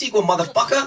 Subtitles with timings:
[0.00, 0.82] sequel, motherfucker!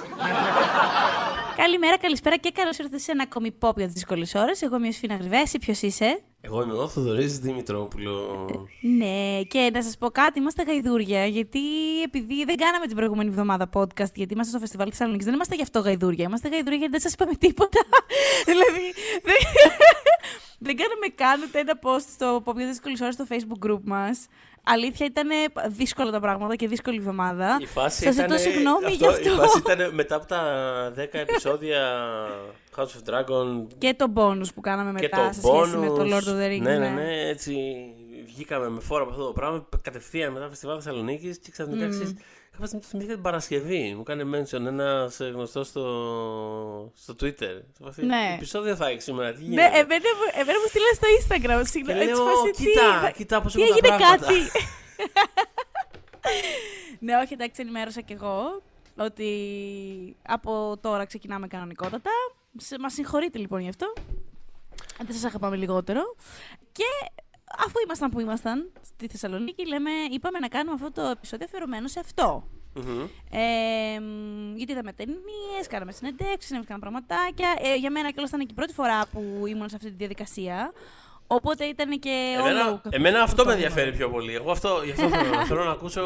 [1.55, 4.61] Καλημέρα, καλησπέρα και καλώς ήρθατε σε ένα ακόμη pop για τις δύσκολες ώρες.
[4.61, 8.51] Εγώ είμαι ο Σφίνα Γρυβέση, ποιος είσαι; Εγώ είμαι ο Θοδωρής Δημητρόπουλος.
[8.81, 11.25] Ναι, και να σας πω κάτι, είμαστε γαϊδούρια.
[11.25, 11.59] Γιατί
[12.05, 15.61] επειδή δεν κάναμε την προηγούμενη εβδομάδα podcast, γιατί είμαστε στο φεστιβάλ Θεσσαλονίκης, δεν είμαστε γι'
[15.61, 16.25] αυτό γαϊδούρια.
[16.25, 17.79] Είμαστε γαϊδούρια γιατί δεν σας είπαμε τίποτα.
[18.49, 18.85] δηλαδή,
[20.59, 23.69] δεν, δεν κάναμε καν ούτε ένα post στο pop για τι δύσκολε ώρε στο facebook
[23.69, 24.27] group μας.
[24.63, 25.27] Αλήθεια ήταν
[25.67, 27.57] δύσκολα τα πράγματα και δύσκολη εβδομάδα.
[27.61, 29.29] Η φάση Σας ζητώ ήταν- συγγνώμη γι' αυτό.
[29.29, 30.41] Η φάση ήταν μετά από τα
[30.95, 31.81] 10 επεισόδια
[32.75, 35.79] House of Dragon Και το bonus που κάναμε και μετά το σε σχέση bonus.
[35.79, 36.61] με το Lord of the Rings.
[36.61, 37.53] Ναι, ναι, ναι, έτσι
[38.25, 39.67] βγήκαμε με φόρα από αυτό το πράγμα.
[39.81, 42.13] Κατευθείαν μετά το φεστιβάλ Θεσσαλονίκης και ξαφνικά mm.
[42.65, 43.93] Ξέρεις, Είχα να το θυμήθηκα την Παρασκευή.
[43.97, 45.83] Μου κάνει mention ένας γνωστός στο,
[46.95, 47.61] στο Twitter.
[47.73, 48.25] Σε φάση, Ναι.
[48.27, 51.61] Τι επεισόδιο θα έχει σήμερα, τι Ναι, γίνεται; εμένα, μου- εμένα μου στείλανε στο Instagram.
[51.63, 54.25] Και Συγγνώμη, λέω, έτσι φάση, τι, κοίτα, θα- κοίτα πώς τι έχουν τα έγινε πράγματα.
[54.25, 54.39] κάτι.
[56.99, 58.61] ναι, όχι, εντάξει, ενημέρωσα κι εγώ
[58.97, 59.29] ότι
[60.27, 62.09] από τώρα ξεκινάμε κανονικότατα.
[62.57, 63.93] Σε, μας συγχωρείτε λοιπόν γι' αυτό.
[64.97, 66.15] Δεν σας αγαπάμε λιγότερο.
[66.71, 66.83] Και
[67.57, 71.99] αφού ήμασταν που ήμασταν στη Θεσσαλονίκη, λέμε, είπαμε να κάνουμε αυτό το επεισόδιο αφιερωμένο σε
[71.99, 72.43] αυτό.
[72.73, 73.01] Μμμ.
[73.31, 77.55] Ε, μ, γιατί είδαμε ταινίες, κάναμε συνεντεύξεις, συνέβηκαν πραγματάκια.
[77.61, 80.73] Ε, για μένα κιόλας ήταν και η πρώτη φορά που ήμουν σε αυτή τη διαδικασία.
[81.31, 82.47] Οπότε ήταν και όλο.
[82.49, 84.35] Εμένα, εμένα αυτό με ενδιαφέρει πιο πολύ.
[84.35, 86.01] Εγώ αυτό, γι' αυτό θέλω, θέλω να ακούσω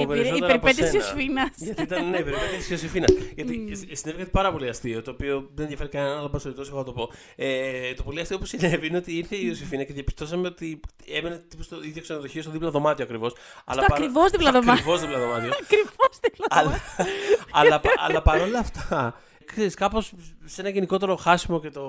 [0.00, 0.98] Η περι- η περισσότερα από περιπέτεια σένα.
[1.02, 1.48] της Ιωσήφινας.
[1.56, 3.10] Γιατί ήταν, ναι, η περιπέτεια της Ιωσήφινας.
[3.34, 6.70] Γιατί ε, συνέβη κάτι πάρα πολύ αστείο, το οποίο δεν ενδιαφέρει κανέναν, αλλά πάση περιπτώσει
[6.72, 7.10] εγώ θα το πω.
[7.36, 11.44] Ε, το πολύ αστείο που συνέβη είναι ότι ήρθε η Ιωσήφινα και διαπιστώσαμε ότι έμενε
[11.48, 13.32] τύπου στο ίδιο ξενοδοχείο, στο δίπλα δωμάτιο ακριβώς.
[13.72, 14.72] Στο ακριβώς δίπλα δωμάτιο.
[14.72, 15.50] Ακριβώς δίπλα δωμάτιο.
[15.62, 17.06] Ακριβώς δίπλα αλλά, μου.
[17.52, 20.12] αλλά, πα- αλλά παρόλα αυτά, ξέρεις, κάπως
[20.44, 21.88] σε ένα γενικότερο χάσιμο και το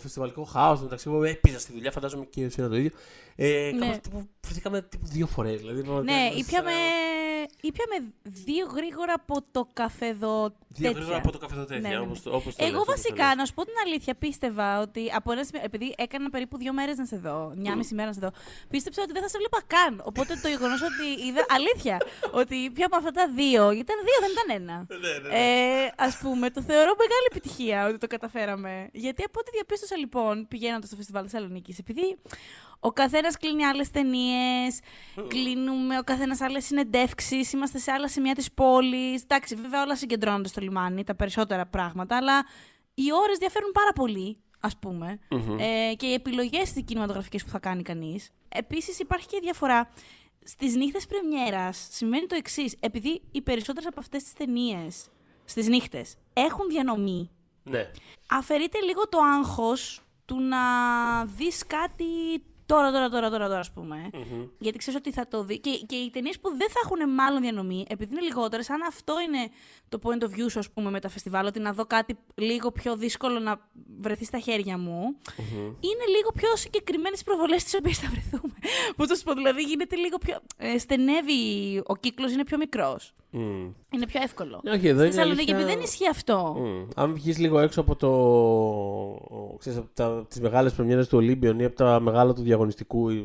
[0.00, 2.90] φεστιβαλικό χάος μεταξύ μου έπιζα στη δουλειά, φαντάζομαι και εσύ το ίδιο.
[3.36, 3.78] Ε, Ναι.
[3.86, 5.60] κάπως τύπου, βρεθήκαμε τύπου δύο φορές.
[5.60, 7.17] Δηλαδή, πραγματικά Ναι, είμαστε ήπιαμε, σαν-
[7.60, 10.52] ήπιαμε δύο γρήγορα από το καφεδό.
[10.68, 10.90] Δύο τέτοια.
[10.90, 12.00] γρήγορα από το καφέ τέτοια, Ναι, ναι, ναι.
[12.00, 13.36] όπως το- όπως το Εγώ λες, όπως το βασικά, λες.
[13.36, 16.96] να σου πω την αλήθεια, πίστευα ότι από ένα σημείο, επειδή έκανα περίπου δύο μέρες
[16.96, 18.30] να σε δω, μια μισή μέρα να σε δω,
[18.68, 20.02] πίστεψα ότι δεν θα σε βλέπα καν.
[20.04, 21.46] Οπότε το γεγονός ότι είδα.
[21.56, 21.96] Αλήθεια!
[22.30, 24.76] Ότι πια από αυτά τα δύο, γιατί ήταν δύο, δεν ήταν ένα.
[24.88, 25.82] Ναι, ναι, ναι.
[25.82, 28.88] Ε, Α πούμε, το θεωρώ μεγάλη επιτυχία ότι το καταφέραμε.
[28.92, 32.18] Γιατί από ό,τι διαπίστωσα λοιπόν, πηγαίνοντας στο φεστιβάλ Θεσσαλονίκης, επειδή
[32.80, 34.80] ο καθένας κλείνει άλλες ταινίες,
[35.28, 39.22] κλείνουμε ο καθένας άλλες συνεντεύξεις, είμαστε σε άλλα σημεία της πόλης.
[39.22, 42.44] Εντάξει, βέβαια όλα συγκεντρώνονται στο λιμάνι, τα περισσότερα πράγματα, αλλά
[42.94, 45.18] οι ώρες διαφέρουν πάρα πολύ, ας πούμε.
[45.58, 48.30] Ε, και οι επιλογές κινηματογραφικές που θα κάνει κανείς.
[48.48, 49.90] Επίσης, υπάρχει και διαφορά.
[50.44, 52.76] Στις νύχτες Πρεμιέρας σημαίνει το εξής.
[52.80, 55.06] Επειδή οι περισσότερες από αυτές τις ταινίες
[55.44, 57.30] στις νύχτες έχουν διανομή,
[57.62, 57.90] Ναι.
[58.30, 60.58] αφαιρείται λίγο το άγχος του να
[61.24, 62.04] δεις κάτι
[62.68, 64.10] τώρα, τώρα, τώρα, τώρα, τώρα, ας πούμε.
[64.58, 65.58] Γιατί ξέρεις ότι θα το δει.
[65.58, 69.14] Και, και οι ταινίες που δεν θα έχουν μάλλον διανομή, επειδή είναι λιγότερες, αν αυτό
[69.20, 69.50] είναι
[69.88, 72.72] το point of view σου, ας πούμε, με τα φεστιβάλ, ότι να δω κάτι λίγο
[72.72, 73.68] πιο δύσκολο να
[74.00, 75.16] βρεθεί στα χέρια μου,
[75.80, 78.54] είναι λίγο πιο συγκεκριμένες οι προβολές τις οποίες θα βρεθούμε.
[78.96, 80.38] Πώς το σου πω, δηλαδή γίνεται λίγο πιο.
[80.56, 83.14] Ε, στενεύει, ο κύκλος είναι πιο μικρός.
[83.30, 83.40] Μμ.
[83.90, 84.60] Είναι πιο εύκολο.
[84.64, 86.56] Ναι, όχι, εδώ Στη είναι Θεσσαλονίκη, αλήθεια- επειδή δεν ισχύει αυτό.
[86.58, 86.88] Μμ.
[86.96, 89.56] Αν βγεις λίγο έξω από το.
[89.58, 93.24] ξέρεις, από τα, τις μεγάλες πρεμιέρες του Ολύμπιον ή από τα μεγάλα του διαγωνιστικού, ή,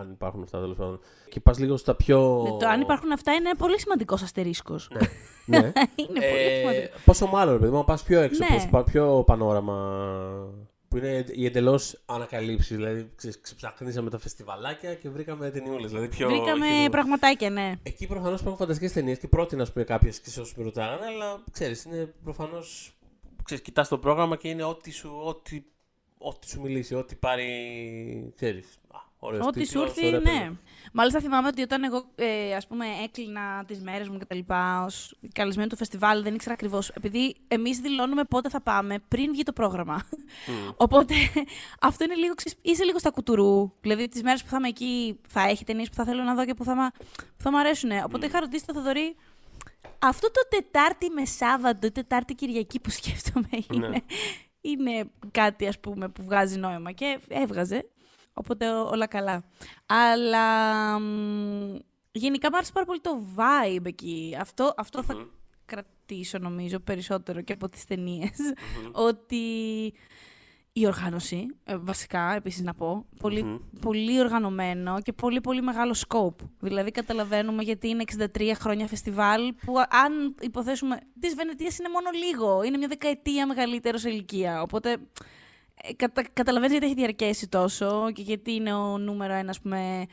[0.00, 2.40] αν υπάρχουν αυτά τέλος πάντων, και πας λίγο στα πιο.
[2.44, 4.90] Ναι, το αν υπάρχουν αυτά είναι πολύ σημαντικός αστερίσκος.
[5.46, 5.58] Ναι.
[5.96, 6.96] είναι πολύ σημαντικό.
[7.04, 8.48] πόσο μάλλον, παιδί μου, να πας πιο έξω, Ναι.
[8.48, 10.04] προς πα- πιο πανόραμα.
[10.90, 12.76] Που είναι οι εντελώς ανακαλύψεις.
[12.76, 15.86] Δηλαδή, ξέρεις, ξεψάχνησαμε τα φεστιβαλάκια και βρήκαμε ταινιούλε.
[15.86, 16.28] Δηλαδή, πιο.
[16.28, 17.72] Βρήκαμε πιο- πραγματάκια, ναι.
[17.82, 21.06] Εκεί προφανώς υπάρχουν φανταστικέ ταινίες και πρότεινα να πούμε κάποιες και σε όσους με ρωτάγανε,
[21.06, 22.92] αλλά ξέρεις, είναι προφανώς.
[23.62, 25.62] Κοιτάς το πρόγραμμα και είναι ό,τι σου, ό,τι,
[26.18, 28.32] ό,τι σου μιλήσει, ό,τι πάρει.
[28.36, 28.79] ξέρεις.
[29.46, 30.50] Ό,τι σου έρθει, ναι.
[30.92, 34.84] Μάλιστα θυμάμαι ότι όταν εγώ ε, ας πούμε έκλεινα τις μέρες μου και τα λοιπά
[34.84, 36.88] ως καλεσμένη του φεστιβάλ δεν ήξερα ακριβώς.
[36.88, 40.02] Επειδή εμείς δηλώνουμε πότε θα πάμε πριν βγει το πρόγραμμα.
[40.76, 41.14] Οπότε
[41.80, 43.72] αυτό είναι λίγο, ξέρεις, είσαι λίγο στα κουτουρού.
[43.80, 46.44] Δηλαδή τις μέρες που θα είμαι εκεί θα έχει ταινίες που θα θέλω να δω
[46.44, 47.90] και που θα, μα- που θα μου αρέσουν.
[48.04, 49.16] Οπότε είχα ρωτήσει το Θοδωρή
[49.98, 54.02] αυτό το Τετάρτη με Σάββατο ή Τετάρτη Κυριακή που σκέφτομαι είναι,
[54.60, 57.88] είναι κάτι ας πούμε που βγάζει νόημα και έβγαζε.
[58.34, 59.44] Οπότε ό- όλα καλά.
[59.86, 61.76] Αλλά μ,
[62.12, 64.36] γενικά μου άρεσε πάρα πολύ το vibe εκεί.
[64.40, 65.14] Αυτό, αυτό θα
[65.64, 68.30] κρατήσω νομίζω περισσότερο και από τις ταινιε
[68.92, 69.36] Ότι
[70.72, 76.44] η οργάνωση, ε, βασικά, επίσης να πω, πολύ, πολύ οργανωμένο και πολύ πολύ μεγάλο scope.
[76.60, 78.04] Δηλαδή καταλαβαίνουμε γιατί είναι
[78.34, 83.46] 63 χρόνια φεστιβάλ που α- αν υποθέσουμε της Βενετίας είναι μόνο λίγο, είναι μια δεκαετία
[83.46, 84.62] μεγαλύτερος σε ηλικία.
[84.62, 84.96] Οπότε ε,
[85.96, 90.06] κατα, καταλαβαίνεις γιατί έχει διαρκέσει τόσο και γιατί είναι ο νούμερο ένα, ας πούμε,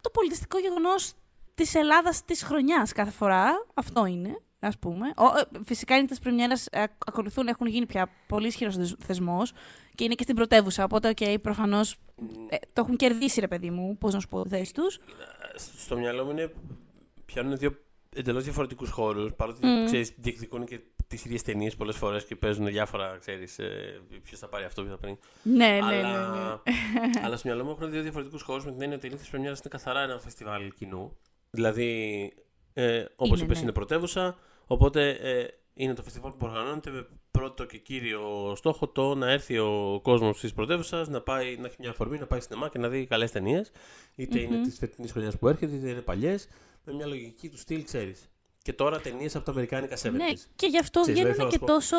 [0.00, 1.12] το πολιτιστικό γεγονός
[1.54, 3.66] της Ελλάδας της χρονιάς κάθε φορά.
[3.74, 4.36] Αυτό είναι.
[4.62, 5.12] ας πούμε.
[5.16, 9.52] Ο, ε, φυσικά οι νύχτες πρεμιέρας ε, ακολουθούν, έχουν γίνει πια πολύ ισχυρός θεσμός
[9.94, 11.96] και είναι και στην πρωτεύουσα, οπότε OK, okay, προφανώς
[12.48, 14.98] ε, το έχουν κερδίσει ρε παιδί μου, πώς να σου πω, θέση τους.
[15.56, 16.52] Στο μυαλό μου είναι,
[17.24, 17.78] πιάνουν δύο
[18.14, 19.84] εντελώς διαφορετικούς χώρους, παρότι mm.
[19.84, 20.80] ξέρεις, διεκδικούν και
[21.12, 24.94] τις ίδιες ταινίες πολλές φορές και παίζουν διάφορα, ξέρεις, ε, ποιος θα πάρει αυτό, ποιος
[24.94, 25.18] θα πάρει.
[25.42, 26.30] Ναι, ναι, αλλά...
[26.30, 27.20] ναι, ναι.
[27.24, 29.58] αλλά στο μυαλό μου έχουν δύο διαφορετικούς χώρους με την έννοια ότι η νύχτα Πρεμιέρας
[29.58, 31.16] είναι καθαρά ένα φεστιβάλ κοινού.
[31.50, 32.32] Δηλαδή,
[32.72, 33.62] ε, όπως είπες, ναι.
[33.62, 34.36] είναι πρωτεύουσα.
[34.66, 39.58] Οπότε ε, είναι το φεστιβάλ που οργανώνεται με πρώτο και κύριο στόχο το να έρθει
[39.58, 42.88] ο κόσμος της πρωτεύουσας, να, πάει, να έχει μια αφορμή, να πάει στην και να
[42.88, 43.70] δει καλές ταινίες.
[44.14, 44.42] Είτε mm-hmm.
[44.42, 46.48] είναι της φετινής χρονιάς που έρχεται, είτε είναι παλιές.
[46.84, 48.31] Με μια λογική του στυλ, ξέρεις.
[48.62, 51.96] Και τώρα ταινίες από τα Αμερικάνικα 70 Ναι, και γι' αυτό Ξέρεις, βγαίνουν και τόσο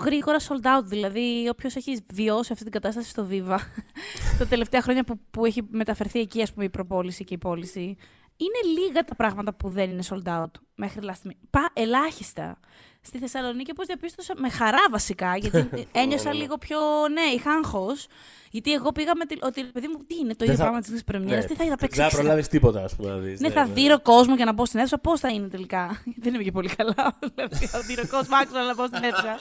[0.00, 0.84] γρήγορα sold out.
[0.84, 3.58] Δηλαδή, όποιος έχει βιώσει αυτή την κατάσταση στο Viva
[4.38, 7.96] τα τελευταία χρόνια που, που έχει μεταφερθεί εκεί ας πούμε, η προπόληση και η πώληση,
[8.36, 11.48] είναι λίγα τα πράγματα που δεν είναι sold out μέχρι last minute.
[11.50, 12.58] Πα, ελάχιστα.
[13.02, 16.78] Στη Θεσσαλονίκη, όπως διαπίστωσα, με χαρά βασικά, γιατί ένιωσα λίγο πιο,
[17.12, 18.06] ναι, είχα χάγχος.
[18.52, 19.36] Γιατί εγώ πήγα με τη...
[19.40, 22.00] ότι παιδί μου, τι είναι το ίδιο πράγμα της Πρεμιέρα, ναι, τι θα είδα παίξει.
[22.00, 23.18] Δεν θα προλάβεις τίποτα, ας πούμε.
[23.18, 23.72] Δεις, ναι, ναι, θα ναι.
[23.72, 26.68] δίνω κόσμο για να μπω στην αίθουσα, πώς θα είναι τελικά; Δεν είμαι και πολύ
[26.68, 27.18] καλά.
[27.34, 29.38] Δηλαδή, θα δίνω κόσμο, άξονα να μπω στην αίθουσα.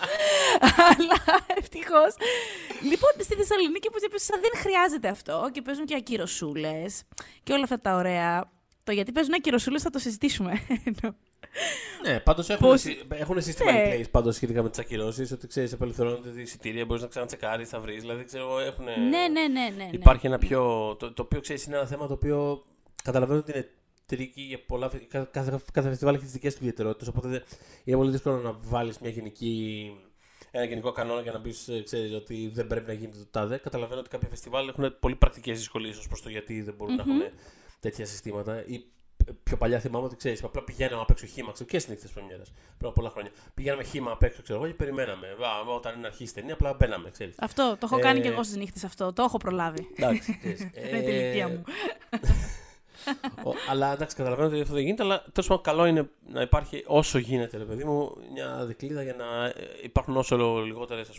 [0.90, 1.18] Αλλά
[1.58, 2.16] ευτυχώς.
[2.82, 6.86] Λοιπόν, στη Θεσσαλονίκη, όπως διαπίστωσα, δεν χρειάζεται αυτό και παίζουν και ακυροσούλε
[7.44, 8.52] και όλα αυτά τα ωραία.
[8.84, 10.62] Το γιατί παίζουν ακυροσούλε θα το συζητήσουμε.
[12.06, 12.84] Ναι, πάντως έχουν, Πώς...
[13.10, 13.84] έχουν σύστημα ναι.
[13.86, 15.32] replace πάντως σχετικά με τις ακυρώσεις.
[15.32, 18.02] Ότι ξέρεις, απελευθερώνονται τα εισιτήρια, μπορείς να ξανατσεκάρεις, θα βρεις.
[18.02, 18.86] Δηλαδή, ξέρω, έχουν.
[18.86, 19.48] Ναι, ναι, ναι.
[19.48, 19.90] ναι, ναι.
[19.92, 20.96] Υπάρχει ένα πιο.
[21.00, 22.66] Το, το οποίο ξέρεις είναι ένα θέμα το οποίο
[23.04, 23.70] καταλαβαίνω ότι είναι
[24.06, 24.92] tricky για πολλά.
[25.32, 27.08] Κάθε, κάθε φεστιβάλ έχει τις δικές του ιδιαιτερότητες.
[27.08, 27.44] Οπότε
[27.84, 29.92] είναι πολύ δύσκολο να βάλεις μια γενική
[30.52, 31.54] ένα γενικό κανόνα για να πει
[31.92, 33.58] ε, ότι δεν πρέπει να γίνει το τάδε.
[33.58, 37.06] Καταλαβαίνω ότι κάποια φεστιβάλ έχουν πολύ πρακτικές δυσκολίες ως προς το γιατί δεν μπορουν mm-hmm.
[37.06, 37.38] να έχουν
[37.80, 38.66] τέτοια συστήματα.
[38.66, 38.84] Ή
[39.44, 42.52] πιο παλιά θυμάμαι ότι ξέρεις, απλά πηγαίναμε απ' έξω χήμα, ξέρω, και στι νύχτε Πρεμιέρας
[42.52, 43.32] πριν από πολλά χρόνια.
[43.54, 45.36] Πηγαίναμε χήμα απ' έξω, ξέρω εγώ, και περιμέναμε.
[45.40, 47.36] Βά, όταν είναι αρχή η ταινία, απλά μπαίναμε, ξέρεις.
[47.40, 48.02] Αυτό, το έχω ε...
[48.02, 49.14] κάνει και εγώ στι νύχτε αυτό.
[49.14, 49.88] Το έχω προλάβει.
[49.96, 50.40] Εντάξει,
[50.74, 51.64] Δεν είναι την ηλικία μου.
[53.70, 57.18] αλλά εντάξει, καταλαβαίνω ότι αυτό δεν γίνεται, αλλά τέλος πάντων καλό είναι να υπάρχει όσο
[57.18, 59.54] γίνεται, ρε παιδί μου, μια δικλίδα για να ε,
[59.84, 61.10] υπάρχουν όσο λιγότερες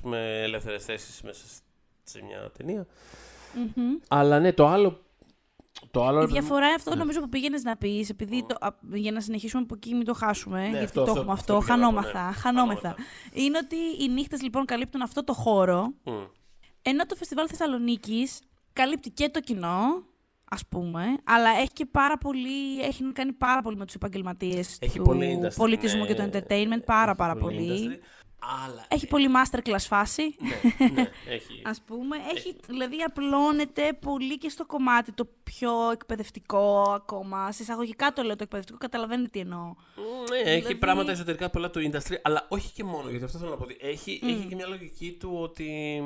[0.44, 1.44] ελεύθερες θέσεις μέσα
[2.02, 2.86] σε μια ταινία.
[3.54, 4.04] Mm-hmm.
[4.08, 5.00] Αλλά ναι, το άλλο
[5.90, 6.22] το άλλο...
[6.22, 6.96] Η διαφορά αυτό ναι.
[6.96, 8.56] νομίζω που πήγαινες να πεις, επειδή το,
[8.92, 11.72] για να συνεχίσουμε από εκεί, μην το χάσουμε, ναι, γιατί αυτό, το έχουμε αυτό, αυτό
[11.72, 12.32] χανόμαθα, ναι.
[12.32, 12.94] χανόμεθα.
[13.32, 16.28] Είναι ότι οι νύχτες λοιπόν καλύπτουν αυτό το χώρο, mm.
[16.82, 18.40] ενώ το φεστιβάλ Θεσσαλονίκης
[18.72, 20.04] καλύπτει και το κοινό,
[20.50, 25.02] ας πούμε, αλλά έχει και πάρα πολύ, έχει κάνει πάρα πολύ με τους επαγγελματίες του
[25.56, 26.30] πολιτισμού και του ναι.
[26.32, 28.00] entertainment, πάρα πάρα πολύ.
[28.66, 28.84] Αλλά...
[28.88, 30.22] Έχει πολύ masterclass φάση.
[30.38, 31.62] Ναι, ναι, έχει.
[31.70, 32.16] Ας πούμε.
[32.34, 37.52] Έχει, δηλαδή απλώνεται πολύ και στο κομμάτι το πιο εκπαιδευτικό ακόμα.
[37.52, 39.64] Συσσαγωγικά το λέω το εκπαιδευτικό, καταλαβαίνετε τι εννοώ.
[39.66, 40.50] Ναι, δηλαδή...
[40.50, 43.66] έχει πράγματα εσωτερικά πολλά του industry, αλλά όχι και μόνο, γιατί αυτό θέλω να πω.
[43.80, 44.26] Έχει, mm.
[44.28, 46.02] έχει και μια λογική του ότι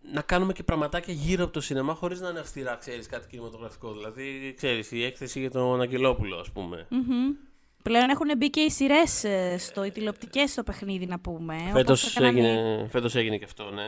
[0.00, 3.92] να κάνουμε και πραγματάκια γύρω από το σινεμά χωρίς να είναι αυστηρά, ξέρεις, κάτι κινηματογραφικό.
[3.92, 6.86] Δηλαδή, ξέρεις, η έκθεση για τον Αγγελόπουλο, ας πούμε.
[6.90, 7.49] Mm-hmm.
[7.82, 11.56] Πλέον έχουν μπει και οι σειρές ε, στο, οι τηλεοπτικές στο παιχνίδι, να πούμε.
[11.72, 13.82] Φέτος έγινε, φέτος έγινε και αυτό, ναι.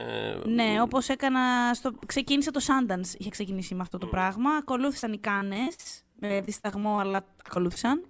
[0.54, 1.74] Ναι, όπως έκανα.
[1.74, 1.92] Στο...
[2.06, 4.50] Ξεκίνησε το Sundance, είχε ξεκινήσει με αυτό το πράγμα.
[4.50, 5.76] Ακολούθησαν οι Κάνες.
[6.24, 8.02] Με δισταγμό, αλλά ακολούθησαν.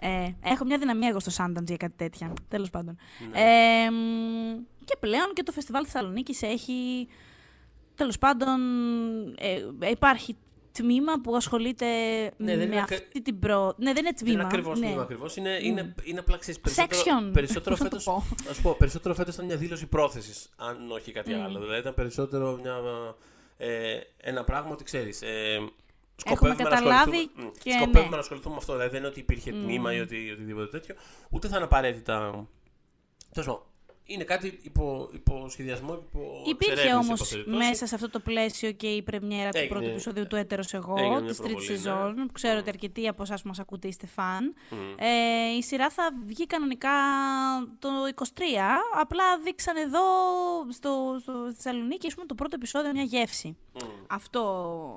[0.00, 0.14] Ναι.
[0.24, 2.32] ε, έχω μια δυναμία εγώ στο Sundance για κάτι τέτοια.
[2.48, 2.96] Τέλος πάντων.
[3.30, 3.40] Ναι.
[3.40, 3.88] Ε,
[4.84, 7.08] και πλέον και το φεστιβάλ Θεσσαλονίκης έχει.
[7.94, 8.58] Τέλος πάντων,
[9.38, 10.36] ε, υπάρχει
[10.72, 11.86] τμήμα που ασχολείται
[12.36, 13.74] ναι, με αυτή την προ...
[13.76, 14.32] Ναι, δεν είναι τμήμα.
[14.32, 14.86] Δεν είναι ακριβώς ναι.
[14.86, 15.36] τμήμα ακριβώς.
[15.36, 15.64] Είναι, mm.
[15.64, 17.32] είναι, είναι απλά ξέρεις, περισσότερο, Section.
[17.32, 18.08] περισσότερο φέτος,
[18.50, 21.44] ας πω, περισσότερο φέτος ήταν μια δήλωση πρόθεσης, αν όχι κάτι mm.
[21.44, 21.60] άλλο.
[21.60, 22.76] Δηλαδή ήταν περισσότερο μια,
[23.56, 25.58] ε, ένα πράγμα ότι ξέρεις, ε,
[26.16, 28.08] Σκοπεύουμε, να ασχοληθούμε, και σκοπεύουμε ναι.
[28.08, 28.72] να ασχοληθούμε με αυτό.
[28.72, 30.94] Δηλαδή δεν είναι ότι υπήρχε τμήμα ή ότι, οτιδήποτε τέτοιο.
[31.30, 32.46] Ούτε θα είναι απαραίτητα.
[33.32, 33.71] Τέλος
[34.12, 39.02] είναι κάτι υπό, υπό σχεδιασμό, υπό Υπήρχε όμως μέσα σε αυτό το πλαίσιο και η
[39.02, 41.76] πρεμιέρα του πρώτου επεισοδίου του Έτερος Εγώ, της τρίτης ναι.
[41.76, 42.14] σεζόν.
[42.14, 44.54] Που ξέρω ότι αρκετοί από εσάς που μας ακούτε είστε φαν.
[44.96, 46.90] Ε, η σειρά θα βγει κανονικά
[47.78, 48.22] το 23.
[49.00, 50.00] Απλά δείξαν εδώ
[50.70, 53.56] στο, στο Θεσσαλονίκη πούμε, το πρώτο επεισόδιο μια γεύση.
[54.06, 54.42] Αυτό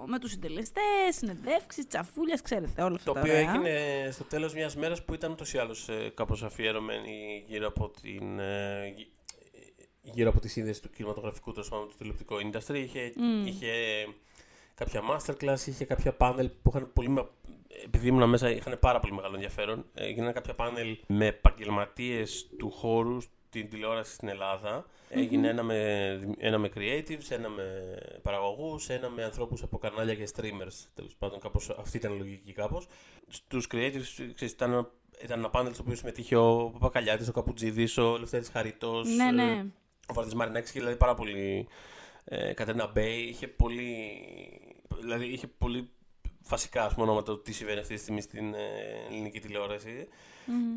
[0.08, 3.14] με τους συντελεστές, συνεντεύξεις, τσαφούλια, ξέρετε όλα αυτά.
[3.14, 7.44] Το οποίο έγινε στο τέλος μιας μέρας που ήταν ούτω ή άλλω ε, κάπως αφιερωμένη
[7.48, 8.94] γύρω από την ε,
[10.16, 12.76] γύρω από τη σύνδεση του κινηματογραφικού του του τηλεοπτικού industry.
[12.76, 13.48] Είχε, mm.
[13.48, 13.72] είχε
[14.76, 17.28] κάποια masterclass, είχε κάποια πάνελ που είχαν πολύ.
[17.84, 19.86] Επειδή ήμουν μέσα, είχαν πάρα πολύ μεγάλο ενδιαφέρον.
[19.94, 23.18] Έγιναν κάποια πάνελ με επαγγελματίες του χώρου
[23.50, 25.80] την τηλεόραση στην ελλαδα Έγινε ένα με,
[26.38, 30.88] ένα με creatives, ένα με παραγωγούς, ένα με ανθρώπους από κανάλια και streamers.
[30.94, 32.88] Τέλος πάντων, κάπως, αυτή ήταν η λογική κάπως.
[33.28, 34.90] Στους creatives ξέρεις, ήταν,
[35.24, 39.66] ήταν ένα πάνελ στο οποίο συμμετείχε ο Παπακαλιάτης, ο Καπουτζίδης, ο Λευτέρης Χαριτός, Ναι, ναι.
[40.08, 41.68] Ε, ο Βαρδής Μαρινάκης και δηλαδή πάρα πολύ...
[42.26, 43.92] Ε, Κατερίνα Μπέι, είχε πολύ...
[45.00, 45.90] Δηλαδή είχε πολύ
[46.48, 48.60] βασικά ας πούμε, ονόματα του τι συμβαίνει αυτή τη στιγμή στην ε,
[49.10, 50.08] ελληνική τηλεόραση.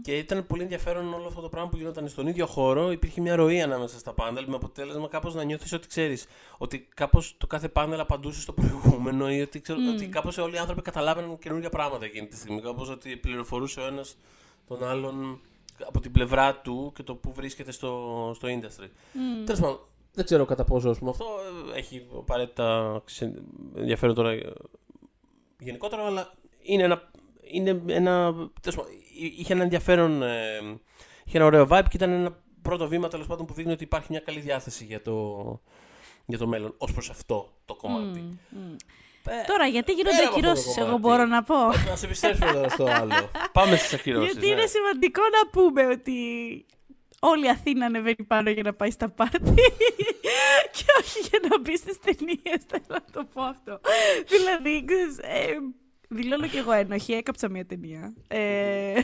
[0.03, 2.91] Και ήταν πολύ ενδιαφέρον όλο αυτό το πράγμα που γινόταν στον ίδιο χώρο.
[2.93, 6.27] Υπήρχε μια ροή ανάμεσα στα πάνελ με αποτέλεσμα κάπως να νιώθεις ότι ξέρεις.
[6.59, 10.59] Ότι κάπως το κάθε πάνελ απαντούσε στο προηγούμενο ή ότι, ξέρω, ότι κάπως όλοι οι
[10.59, 12.61] άνθρωποι καταλάβαιναν καινούργια πράγματα εκείνη τη στιγμή.
[12.61, 14.17] Κάπως ότι πληροφορούσε ο ένας
[14.69, 15.41] τον άλλον
[15.87, 18.85] από την πλευρά του και το που βρίσκεται στο, στο industry.
[18.85, 19.45] Mm.
[19.45, 19.79] Τέλος πάντων,
[20.13, 21.25] δεν ξέρω κατά πόσο ας πούμε, αυτό
[21.75, 23.35] ε, έχει απαραίτητα ξε-
[23.77, 24.53] ενδιαφέρον τώρα ε,
[25.59, 26.33] γενικότερα, αλλά
[26.63, 27.11] είναι ένα.
[27.51, 30.23] Είναι ένα τέλος πάντων, εί- είχε ένα ενδιαφέρον.
[30.23, 30.59] Ε,
[31.25, 34.07] είχε ένα ωραίο vibe και ήταν ένα πρώτο βήμα τέλος πάντων που δείχνει ότι υπάρχει
[34.11, 35.61] μια καλή διάθεση για το,
[36.27, 38.39] για το μέλλον ως προς αυτό το κομμάτι.
[39.29, 41.59] Ε, Τώρα, γιατί πέρα γίνονται από αυτό το ακυρώσεις, εγώ κομμάτι, μπορώ να πω;
[41.91, 43.31] Να σε επιστρέψουμε τώρα στο άλλο.
[43.53, 44.33] Πάμε στις ακυρώσεις.
[44.33, 46.17] Γιατί είναι σημαντικό να πούμε ότι
[47.21, 49.55] όλη η Αθήνα ανεβαίνει πάνω για να πάει στα πάρτι
[50.77, 52.61] και όχι για να μπει στις ταινίες.
[52.71, 53.81] Θέλω να το πω αυτό.
[54.27, 55.57] δηλαδή, ξέρεις, ε,
[56.09, 57.13] δηλώνω κι εγώ ένοχη.
[57.13, 58.15] Έκαψα μια ταινία.
[58.29, 59.01] Ε,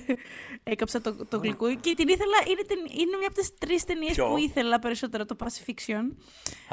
[0.62, 2.37] έκαψα το, το γλυκού και την ήθελα.
[2.50, 5.25] Είναι, ταινί- είναι μια από τις τρεις ταινίες Ποιο; που ήθελα περισσότερο.
[5.25, 6.16] Το Pacific Fiction.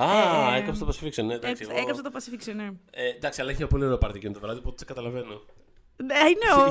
[0.04, 1.64] Α, Ε, έκαψε το Pacific Fiction, ναι, εντάξει.
[1.64, 2.72] Έκαψα, εγώ- έκαψα το Pacific Fiction, ναι.
[2.92, 5.42] Ε, εντάξει, αλλά έχει ένα πολύ ωραίο πάρτι εκείνο το βράδυ, οπότε σε καταλαβαίνω.
[6.06, 6.68] Ναι, I know.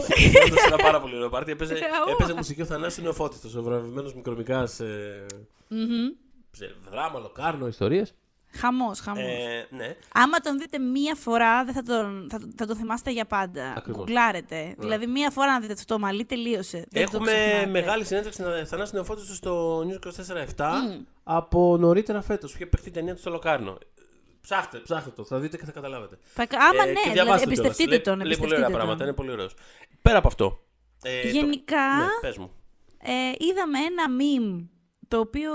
[0.46, 1.50] Όντως ένα πάρα πολύ ωραίο πάρτι.
[1.52, 1.78] Έπαιζε, Ε,
[2.12, 5.26] έπαιζε μουσική ο Θανάσης Νεοφώτιστος, ο βραβευμένος μικρομικάς ε,
[5.68, 6.08] Μμμ.
[6.50, 8.14] σε δράμα, λοκάρνο, ιστορίες.
[8.52, 9.22] Χαμός, χαμός.
[9.22, 9.96] Ε, ναι.
[10.14, 13.74] Άμα τον δείτε μία φορά, δεν θα τον, θα, θα τον θυμάστε για πάντα.
[13.76, 13.96] Ακριβώς.
[13.98, 14.74] Γκουγκλάρετε.
[14.78, 16.76] Δηλαδή, μία φορά να δείτε αυτό το μαλλί, τελείωσε.
[16.90, 17.66] Δεν το Έχουμε ξεχνάτε.
[17.66, 19.98] μεγάλη συνέντευξη να- Θανάση Νεοφώτιστο στο News
[20.56, 20.70] 24-7
[21.24, 23.78] από νωρίτερα φέτος, που είχε παιχτεί η ταινία του στο Λοκάρνο.
[24.40, 26.18] Ψάχτε, ψάχτε το, θα δείτε και θα καταλάβετε.
[26.34, 26.42] Θα...
[26.42, 28.04] Άμα Ε, και ναι, δηλαδή, διαβάστε το εμπιστευτείτε κιόλας.
[28.04, 28.16] τον.
[28.16, 28.76] Λέει, λέει πολύ εμπιστευτείτε ωραία τον.
[28.76, 29.54] πράγματα, είναι πολύ ωραίος.
[30.02, 30.60] Πέρα από αυτό.
[31.02, 32.50] ε, το- Γενικά, Ναι, πες μου.
[33.02, 34.66] ε, είδαμε ένα meme
[35.10, 35.52] το οποίο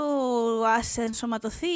[0.77, 1.67] ας ενσωματωθεί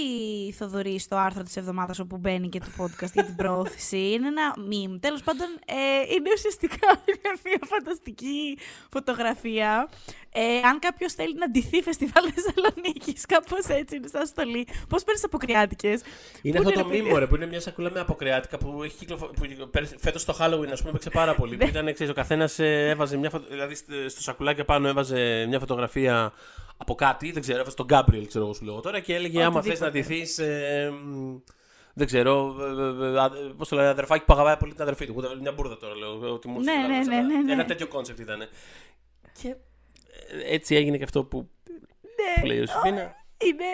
[0.47, 3.97] η Θοδωρή στο άρθρο της εβδομάδας όπου μπαίνει και το podcast για την προώθηση.
[3.97, 4.97] Είναι ένα meme.
[4.99, 6.87] Τέλος πάντων, ε, είναι ουσιαστικά
[7.45, 8.57] μια φανταστική
[8.91, 9.89] φωτογραφία.
[10.31, 14.67] Ε, αν κάποιος θέλει να ντυθεί φεστιβάλ Θεσσαλονίκης, κάπως έτσι είναι σαν στολή.
[14.89, 15.99] Πώς παίρνεις αποκριάτικες.
[16.41, 19.25] Είναι αυτό το meme, ρε, που είναι μια σακούλα με αποκριάτικα που έχει κυκλοφο...
[19.25, 21.57] που φέτος το Halloween, ας πούμε, έπαιξε πάρα πολύ.
[21.57, 23.45] που ήταν, ξέρεις, ο καθένας έβαζε μια φωτο...
[23.49, 26.33] δηλαδή σ- στο σακουλάκι πάνω έβαζε μια φωτογραφία
[26.81, 29.61] από κάτι, δεν ξέρω, έβαζε τον Γκάμπριελ, ξέρω εγώ σου λέω τώρα, και έλεγε άμα
[29.61, 30.13] θες να Οτιδήποτε.
[30.15, 30.37] ντυθείς.
[30.39, 31.37] Ε, μ,
[31.93, 32.55] δεν ξέρω,
[33.57, 35.13] πώς το λέει, αδερφάκι που αγαπάει πολύ την αδερφή του.
[35.17, 36.33] Ούτε μια μπούρδα τώρα λέω.
[36.33, 37.51] Ότι μου Ναι, ήρθε, ναι, αλλά ναι, ναι, ναι.
[37.51, 38.39] Ένα τέτοιο concept ήταν.
[39.41, 41.49] Και ε, έτσι έγινε και αυτό που,
[42.39, 42.89] που λέει η Ιωσήφινα.
[42.91, 43.65] Είναι, είναι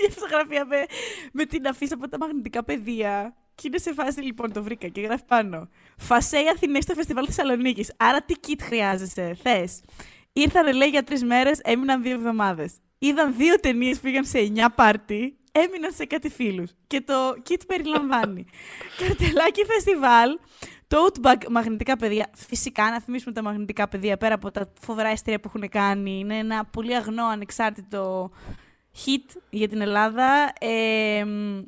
[0.00, 0.76] μια φωτογραφία με,
[1.32, 3.34] με την αφίσα από τα μαγνητικά πεδία.
[3.54, 5.68] Και είναι σε φάση, λοιπόν, το βρήκα και γράφει πάνω.
[5.96, 7.92] Φασέι Αθηνές στο φεστιβάλ Θεσσαλονίκης.
[7.96, 9.80] Άρα τι kit χρειάζεσαι, θες;
[10.32, 12.72] Ήρθανε, λέει, για τρεις μέρες, έμειναν δύο εβδομάδες.
[12.98, 16.70] Είδαν δύο ταινίες, πήγαν σε εννιά πάρτι, έμειναν σε κάτι φίλους.
[16.86, 17.14] Και το
[17.48, 18.44] kit περιλαμβάνει.
[18.98, 20.38] Καρτελάκι φεστιβάλ,
[20.88, 22.30] tote bag, μαγνητικά πεδία.
[22.34, 26.18] Φυσικά, να θυμίσουμε τα μαγνητικά πεδία πέρα από τα φοβερά εστία που έχουν κάνει.
[26.18, 28.30] Είναι ένα πολύ αγνό, ανεξάρτητο
[29.04, 30.52] hit για την Ελλάδα.
[30.60, 31.62] Ε, μ,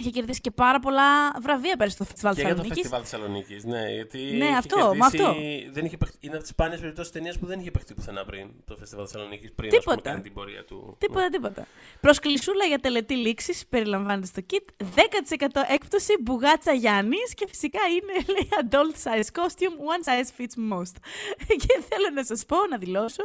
[0.00, 2.90] είχε κερδίσει και πάρα πολλά βραβεία πέρυσι στο φεστιβάλ Και για το Θεσσαλονίκης.
[2.90, 3.64] φεστιβάλ Θεσσαλονίκης.
[3.64, 4.18] Ναι, γιατί.
[4.18, 5.34] Ναι, είχε αυτό, κερδίσει- με αυτό.
[5.72, 8.50] Δεν είχε παιχτεί- είναι από τις σπάνιες περιπτώσεις ταινίας που δεν είχε παιχτεί πουθενά πριν
[8.64, 9.52] το φεστιβάλ Θεσσαλονίκης.
[9.54, 10.10] Πριν ας πούμε, Τίποτα.
[10.10, 10.96] κάνει την πορεία του.
[10.98, 11.66] Τίποτα, τίποτα.
[12.00, 14.84] Προσκλησούλα για τελετή λήξης περιλαμβάνεται στο kit.
[14.94, 20.94] 10% έκπτωση μπουγάτσα Γιάννης και φυσικά είναι λέει, adult size costume, one size fits most.
[21.62, 23.22] και θέλω να σας πω, να δηλώσω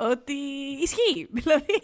[0.00, 0.32] ότι
[0.82, 1.28] ισχύει.
[1.38, 1.82] Δηλαδή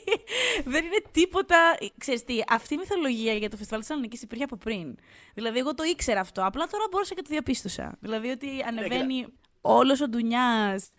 [0.65, 1.57] δεν είναι τίποτα.
[1.99, 4.95] Ξέρεις τι, αυτή η μυθολογία για το φεστιβάλ Θεσσαλονίκης υπήρχε από πριν.
[5.35, 6.47] Δηλαδή, εγώ το ήξερα αυτό.
[6.47, 7.97] Απλά τώρα μπόρεσα και το διαπίστωσα.
[8.01, 9.27] Δηλαδή, ότι ανεβαίνει
[9.61, 10.91] όλος ο ντουνιάς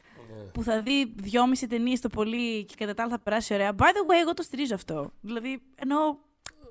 [0.53, 3.71] που θα δει δυόμιση ταινίες το πολύ και κατά τα άλλα θα περάσει ωραία.
[3.77, 5.11] By the way, εγώ το στηρίζω αυτό.
[5.21, 6.15] Δηλαδή, εννοώ,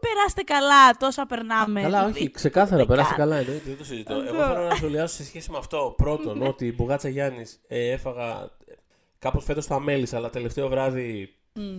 [0.01, 1.81] περάστε καλά, τόσα περνάμε.
[1.81, 3.23] Καλά, Δηλαδή, όχι, ξεκάθαρα, δεν περάσει κάνω.
[3.23, 4.15] καλά εννοείται, δεν το συζητώ.
[4.15, 4.35] Αυτό.
[4.35, 5.95] Εγώ θέλω να σχολιάσω σε σχέση με αυτό.
[5.97, 8.51] Πρώτον, ότι η Μπουγάτσα Γιάννης έφαγα
[9.19, 11.31] κάπως φέτος το αμέλησα, αλλά τελευταίο βράδυ.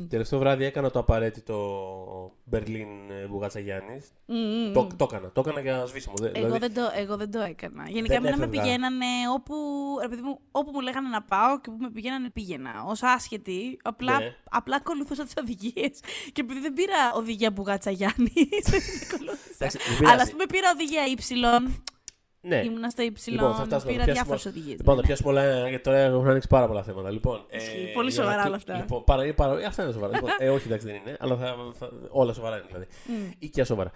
[0.09, 1.57] Τελευταίο βράδυ έκανα το απαραίτητο
[2.43, 4.01] Μπερλίν ε, Μπουγάτσα Γιάννη.
[4.25, 4.87] Μμ, μμ, Το, μμ.
[4.95, 6.13] το έκανα, το έκανα για σβήσιμο.
[6.17, 7.83] Δε- Εγώ, δηλαδή, δεν το, εγώ δεν το έκανα.
[7.89, 8.61] Γενικά, Δεν εμένα με έφευγα.
[8.63, 9.55] πηγαίνανε όπου,
[10.01, 12.71] ρε παιδί μου, όπου μου λέγανε να πάω και όπου με πηγαίνανε πήγαινα.
[12.87, 14.35] Ω άσχετη, απλά, Ναι.
[14.49, 15.99] απλά ακολουθούσα τις οδηγίες.
[16.33, 18.31] Και επειδή δεν πήρα οδηγία μπουγάτσα Γιάννη,
[18.71, 19.55] δεν την ακολούθησα.
[19.57, 20.13] Εντάξει, δεν πειράζει.
[20.13, 21.71] Αλλά ας πούμε πήρα οδηγία Y.
[22.47, 22.61] Ναι.
[22.65, 24.77] Ήμουνα στο υψηλό, λοιπόν, πήρα διάφορες οδηγίες.
[24.77, 27.11] Λοιπόν, θα πιάσουμε όλα, γιατί τώρα έχουν ανοίξει πάρα πολλά θέματα.
[27.11, 27.59] Λοιπόν, ε,
[27.93, 28.75] πολύ σοβαρά όλα αυτά.
[28.75, 30.13] Λοιπόν, παρα, παρα, αυτά είναι σοβαρά.
[30.13, 32.85] λοιπόν, ε, όχι, εντάξει, δεν είναι, αλλά θα, θα, όλα σοβαρά είναι δηλαδή.
[33.07, 33.33] Mm.
[33.39, 33.91] Ή και σοβαρά.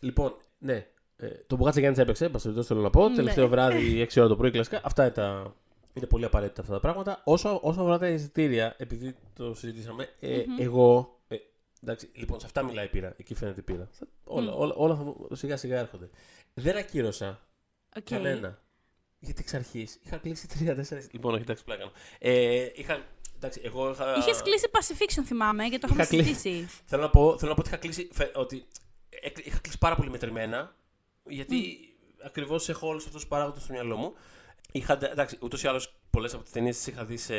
[0.00, 3.04] Λοιπόν, ναι, ε, το Μπουγάτσα Γιάννης έπαιξε, πα το θέλω να πω.
[3.04, 3.50] Mm, Τελευταίο ναι.
[3.50, 4.80] βράδυ, 6 ώρα το πρωί, κλασικά.
[4.84, 5.54] Αυτά είναι, τα,
[5.92, 7.20] είναι πολύ απαραίτητα αυτά τα πράγματα.
[7.24, 10.62] Όσο, όσο αφορά τα εισιτήρια, επειδή το συζητήσαμε, ε, mm-hmm.
[10.62, 11.18] εγώ.
[11.28, 11.36] Ε,
[11.82, 13.14] εντάξει, λοιπόν, σε αυτά μιλάει η πείρα.
[13.16, 13.88] Εκεί φαίνεται η πείρα.
[14.24, 14.56] Όλα, mm.
[14.56, 16.10] όλα, όλα, όλα σιγά σιγά έρχονται.
[16.54, 17.40] Δεν ακύρωσα
[17.98, 18.02] okay.
[18.04, 18.62] κανένα.
[19.18, 20.82] Γιατί εξ αρχής είχα κλείσει 3-4.
[21.10, 21.90] Λοιπόν, όχι, εντάξει, πλάκα.
[22.18, 23.04] Ε, είχα,
[23.36, 24.14] εντάξει, εγώ είχα...
[24.16, 26.68] Είχες κλείσει Pacifiction, θυμάμαι, γιατί το είχαμε συζητήσει.
[26.84, 28.66] θέλω, να πω, θέλω να πω ότι είχα κλείσει, ότι
[29.44, 30.74] είχα κλείσει πάρα πολύ μετρημένα.
[31.24, 32.22] Γιατί mm.
[32.24, 34.14] ακριβώς έχω όλους αυτούς τους παράγοντες στο μυαλό μου.
[34.72, 37.34] Είχα, εντάξει, ούτως ή άλλως πολλές από τις ταινίες τις είχα δει σε,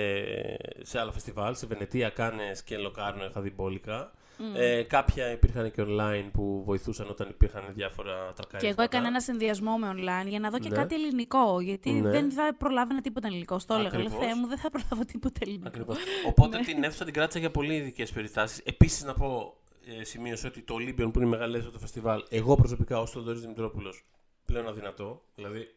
[0.81, 1.55] σε άλλα φεστιβάλ.
[1.55, 4.11] Σε Βενετία, Κάνες και Λοκάρνο είχα δει μπόλικα.
[4.43, 4.55] Mm.
[4.55, 8.59] Ε, κάποια υπήρχαν και online που βοηθούσαν όταν υπήρχαν διάφορα τρακάρια.
[8.59, 10.75] Και εγώ έκανα ένα συνδυασμό με online για να δω και ναι.
[10.75, 11.61] κάτι ελληνικό.
[11.61, 12.09] Γιατί ναι.
[12.09, 13.59] δεν θα προλάβαινα τίποτα ελληνικό.
[13.59, 13.97] Στο έλεγα.
[13.97, 15.67] Λέω Θεέ μου, δεν θα προλάβω τίποτα ελληνικό.
[15.67, 15.97] Ακριβώς.
[16.27, 16.63] Οπότε ναι.
[16.63, 18.61] την αίθουσα την κράτησα για πολύ ειδικές περιστάσεις.
[18.63, 19.57] Επίσης να πω,
[19.99, 23.11] ε, σημείωσε ότι το Olympion που είναι η μεγάλη αίθουσα του φεστιβάλ, εγώ προσωπικά ως
[23.11, 24.05] τον Δόρη Δημητρόπουλος
[24.45, 25.21] πλέον αδυνατό.
[25.35, 25.67] Δηλαδή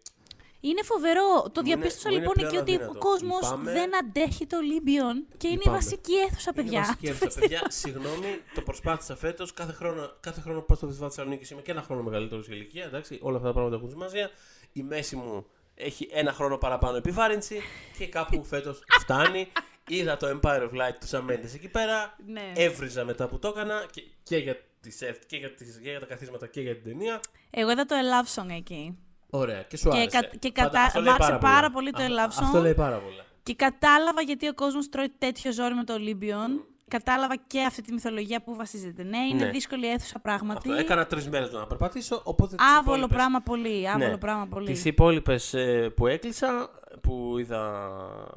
[0.60, 1.50] είναι φοβερό.
[1.52, 6.14] Το διαπίστωσα λοιπόν εκεί ότι ο κόσμος δεν αντέχει το Ολύμπιον και είναι η βασική
[6.14, 6.78] αίθουσα, παιδιά.
[6.78, 7.62] Είναι βασική αίθουσα, παιδιά.
[7.68, 9.52] Συγγνώμη, το προσπάθησα φέτος.
[9.52, 11.50] Κάθε χρόνο, κάθε χρόνο πάω στο Φεστιβάλ Θεσσαλονίκης.
[11.50, 12.84] Είμαι και ένα χρόνο μεγαλύτερος σε ηλικία.
[12.84, 14.30] Εντάξει, όλα αυτά τα πράγματα έχουν σημασία.
[14.72, 17.60] Η μέση μου έχει ένα χρόνο παραπάνω επιβάρυνση
[17.98, 19.48] και κάπου φέτος φτάνει.
[19.88, 22.16] Είδα το Empire of Light του Σαμέντες εκεί πέρα.
[22.26, 22.52] Ναι.
[22.54, 26.06] Έβριζα μετά που το έκανα και, και, για τις, και, για τις, και για τα
[26.06, 27.20] καθίσματα και για την ταινία.
[27.50, 28.98] Εγώ είδα το A Love Song εκεί.
[29.30, 30.06] Ωραία, και σου άρεσε.
[30.06, 30.92] Και, και κατα...
[31.02, 32.42] μ' άρεσε πάρα, πολύ το A Love Song.
[32.42, 33.24] Αυτό λέει πάρα πολλά.
[33.42, 36.64] Και κατάλαβα γιατί ο κόσμος τρώει τέτοιο ζόρι με το Olympion.
[36.88, 39.02] Κατάλαβα και αυτή τη μυθολογία που βασίζεται.
[39.02, 39.50] Ναι, είναι ναι.
[39.50, 40.68] δύσκολη αίθουσα πράγματι.
[40.70, 40.80] Αυτό.
[40.80, 42.20] Έκανα τρεις μέρες να περπατήσω.
[42.24, 43.16] Οπότε άβολο υπόλοιπες...
[43.16, 43.88] πράγμα πολύ.
[43.88, 44.16] Άβολο ναι.
[44.16, 44.66] πράγμα πολύ.
[44.66, 47.90] Τις υπόλοιπες ε, που έκλεισα, που είδα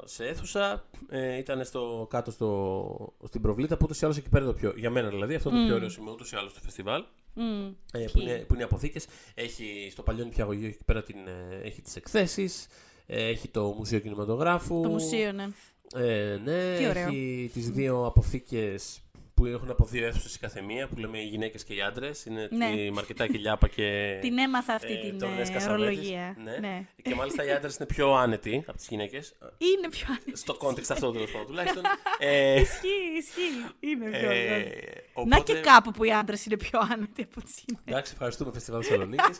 [0.04, 4.44] σε αίθουσα, ε, ήταν στο, κάτω στο, στην προβλήτα που ούτως ή άλλως εκεί πέρα
[4.44, 4.72] το πιο.
[4.76, 7.04] Για μένα δηλαδή, αυτό το πιο ωραίο σημείο ούτως ή άλλως στο φεστιβάλ.
[7.36, 7.74] Mm.
[7.92, 9.06] Ε, που, είναι, που είναι αποθήκες.
[9.34, 12.66] Έχει στο παλιό νηπιαγωγείο εκεί πέρα την, ε, έχει τις εκθέσεις.
[13.06, 14.80] Ε, έχει το Μουσείο Κινηματογράφου.
[14.82, 15.48] Το μουσείο, ναι.
[15.94, 19.00] Ε, ναι, έχει τις δύο αποθήκες
[19.40, 22.24] που έχουν από δύο αίθουσες η καθεμία, που λέμε οι γυναίκες και οι άντρες.
[22.24, 22.66] Είναι ναι.
[22.66, 23.84] η Μαρκετάκη και η Λιάπα και.
[24.20, 26.36] την έμαθα αυτή ε, την ε, ορολογία.
[26.44, 26.56] Ναι.
[26.56, 26.86] ναι.
[27.02, 29.34] Και μάλιστα οι άντρες είναι πιο άνετοι από τις γυναίκες.
[29.58, 30.36] Είναι πιο άνετοι.
[30.36, 31.82] Στο context αυτό τέλος πάντων τουλάχιστον.
[32.18, 33.74] ε, ισχύει, ισχύει.
[33.80, 34.78] Είναι πιο άνετοι.
[35.12, 35.36] Οπότε...
[35.36, 37.92] Να και κάπου που οι άντρες είναι πιο άνετοι από τις γυναίκες.
[37.92, 39.38] Εντάξει, ευχαριστούμε Φεστιβάλ Θεσσαλονίκης.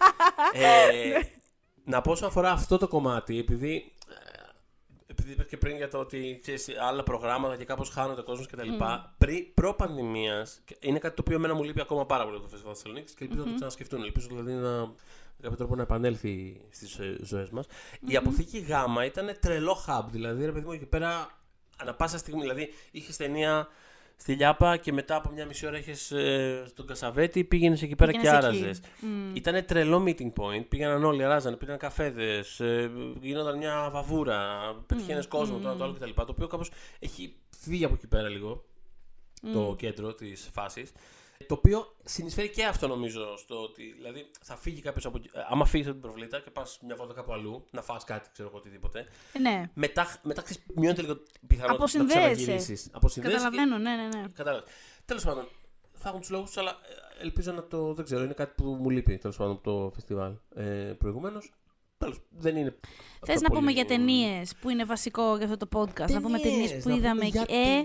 [0.53, 1.21] ε,
[1.85, 3.93] να πω όσον αφορά αυτό το κομμάτι, επειδή
[5.21, 8.47] επειδή είπες και πριν για το ότι ξέρεις, άλλα προγράμματα και κάπως χάνονται ο κόσμος
[8.47, 8.69] κτλ.
[8.81, 9.27] Mm.
[9.55, 10.47] Προ πανδημία,
[10.81, 13.43] είναι κάτι το οποίο εμένα μου λείπει ακόμα πάρα πολύ το Φεστιβάλ Θεσσαλονίκης και ελπίζω
[13.43, 13.45] mm-hmm.
[13.45, 14.03] να το ξανασκεφτούν.
[14.03, 14.87] Ελπίζω δηλαδή να
[15.41, 17.67] με κάποιο τρόπο να επανέλθει στις ζωέ μας.
[17.67, 18.11] Mm-hmm.
[18.11, 18.71] Η αποθήκη Γ
[19.07, 20.05] ήταν τρελό hub.
[20.11, 21.39] Δηλαδή, ρε παιδί μου, εκεί πέρα
[21.77, 22.41] ανα πάσα στιγμή.
[22.41, 23.69] Δηλαδή, είχες ταινία
[24.21, 28.13] στη Λιάπα και μετά από μια μισή ώρα είχε ε, στον Κασαβέτη, πήγαινες εκεί πέρα
[28.13, 28.81] και άραζες.
[28.81, 29.37] Mm.
[29.37, 30.65] Ήταν τρελό meeting point.
[30.69, 35.29] Πήγαιναν όλοι, αράζανε, πήραν καφέδες, ε, γίνονταν μια βαβούρα, πετυχαίνει mm.
[35.29, 35.61] κόσμο, mm.
[35.63, 36.11] το, το άλλο κτλ.
[36.15, 38.65] Το οποίο κάπως έχει φύγει από εκεί πέρα λίγο
[39.53, 40.93] το κέντρο της φάσης.
[41.47, 45.19] Το οποίο συνεισφέρει και αυτό νομίζω στο ότι δηλαδή θα φύγει κάποιος από.
[45.19, 48.29] Ε, άμα φύγεις από την προβλήτα και πας μια βόλτα κάπου αλλού, να φας κάτι,
[48.33, 49.07] ξέρω εγώ οτιδήποτε.
[49.41, 49.71] Ναι.
[49.75, 52.91] Μετά, μετά μειώνεται λίγο πιθανότητα να ξαναγυρίσεις.
[53.21, 54.07] Καταλαβαίνω, ναι, ναι.
[54.07, 54.29] ναι.
[55.05, 55.49] Τέλος πάντων,
[55.93, 57.95] θα έχουν τους λόγους του, αλλά ε, ελπίζω να το.
[57.95, 60.65] Δεν ξέρω, είναι κάτι που μου λείπει τέλος πάντων από το φεστιβάλ ε,
[60.99, 61.53] προηγουμένως.
[62.01, 62.77] Τέλος, δεν είναι.
[63.27, 66.39] Θες να πούμε για ταινίες που είναι βασικό για αυτό το podcast; Ταινίες, να πούμε
[66.39, 67.39] ταινίες που είδαμε εκεί.
[67.39, 67.85] Ε,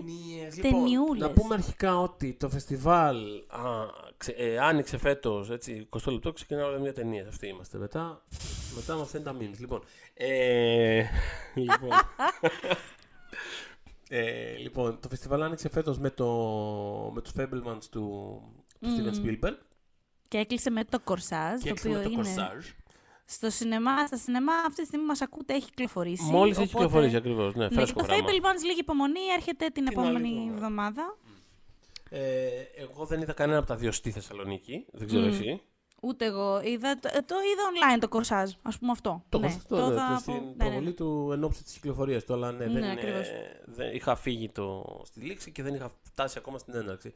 [0.64, 3.62] λοιπόν, να πούμε αρχικά ότι το φεστιβάλ α,
[4.18, 6.32] ξε, ε, άνοιξε φέτος 20 λεπτό.
[6.32, 7.26] Ξεκινάμε μια ταινία.
[7.28, 7.78] Αυτή είμαστε.
[7.78, 8.26] Μετά,
[8.76, 9.58] μετά μας τα memes.
[9.60, 9.84] Λοιπόν.
[10.14, 11.04] Ε,
[11.56, 11.90] λοιπόν,
[14.10, 16.28] ε, λοιπόν, το φεστιβάλ άνοιξε φέτος με, το,
[17.14, 18.42] με τους Fablemans του,
[18.80, 19.00] του mm.
[19.00, 19.58] Steven Spielberg.
[20.28, 21.62] Και έκλεισε με το Κορσάζ.
[21.62, 22.16] Και το οποίο με το είναι...
[22.16, 22.66] Κορσάζ
[23.26, 26.32] στο σινεμά, στα σινεμά αυτή τη στιγμή μας ακούτε, έχει κυκλοφορήσει.
[26.32, 27.56] Μόλις έχει κυκλοφορήσει, ακριβώς.
[27.56, 31.18] Ναι, ναι, το Fable λίγη υπομονή, έρχεται την, επόμενη εβδομάδα.
[32.10, 34.86] Ε, εγώ δεν είδα κανένα από τα δύο στη Θεσσαλονίκη.
[34.92, 35.28] Δεν ξέρω mm.
[35.28, 35.62] εσύ.
[36.02, 36.62] Ούτε εγώ.
[36.62, 39.24] Είδα, το, το είδα online το κορσάζ, ας πούμε αυτό.
[39.30, 40.92] Το ναι, το, το, ναι, στην ναι, προβολή ναι.
[40.92, 42.34] του εν ώψη της κυκλοφορίας του.
[42.34, 43.26] Αλλά ναι, δεν, ναι, είναι,
[43.66, 47.14] δεν είχα φύγει το, στη λήξη και δεν είχα φτάσει ακόμα στην έναρξη.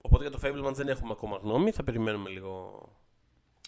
[0.00, 1.70] Οπότε για το Fableman δεν έχουμε ακόμα γνώμη.
[1.70, 2.80] Θα περιμένουμε λίγο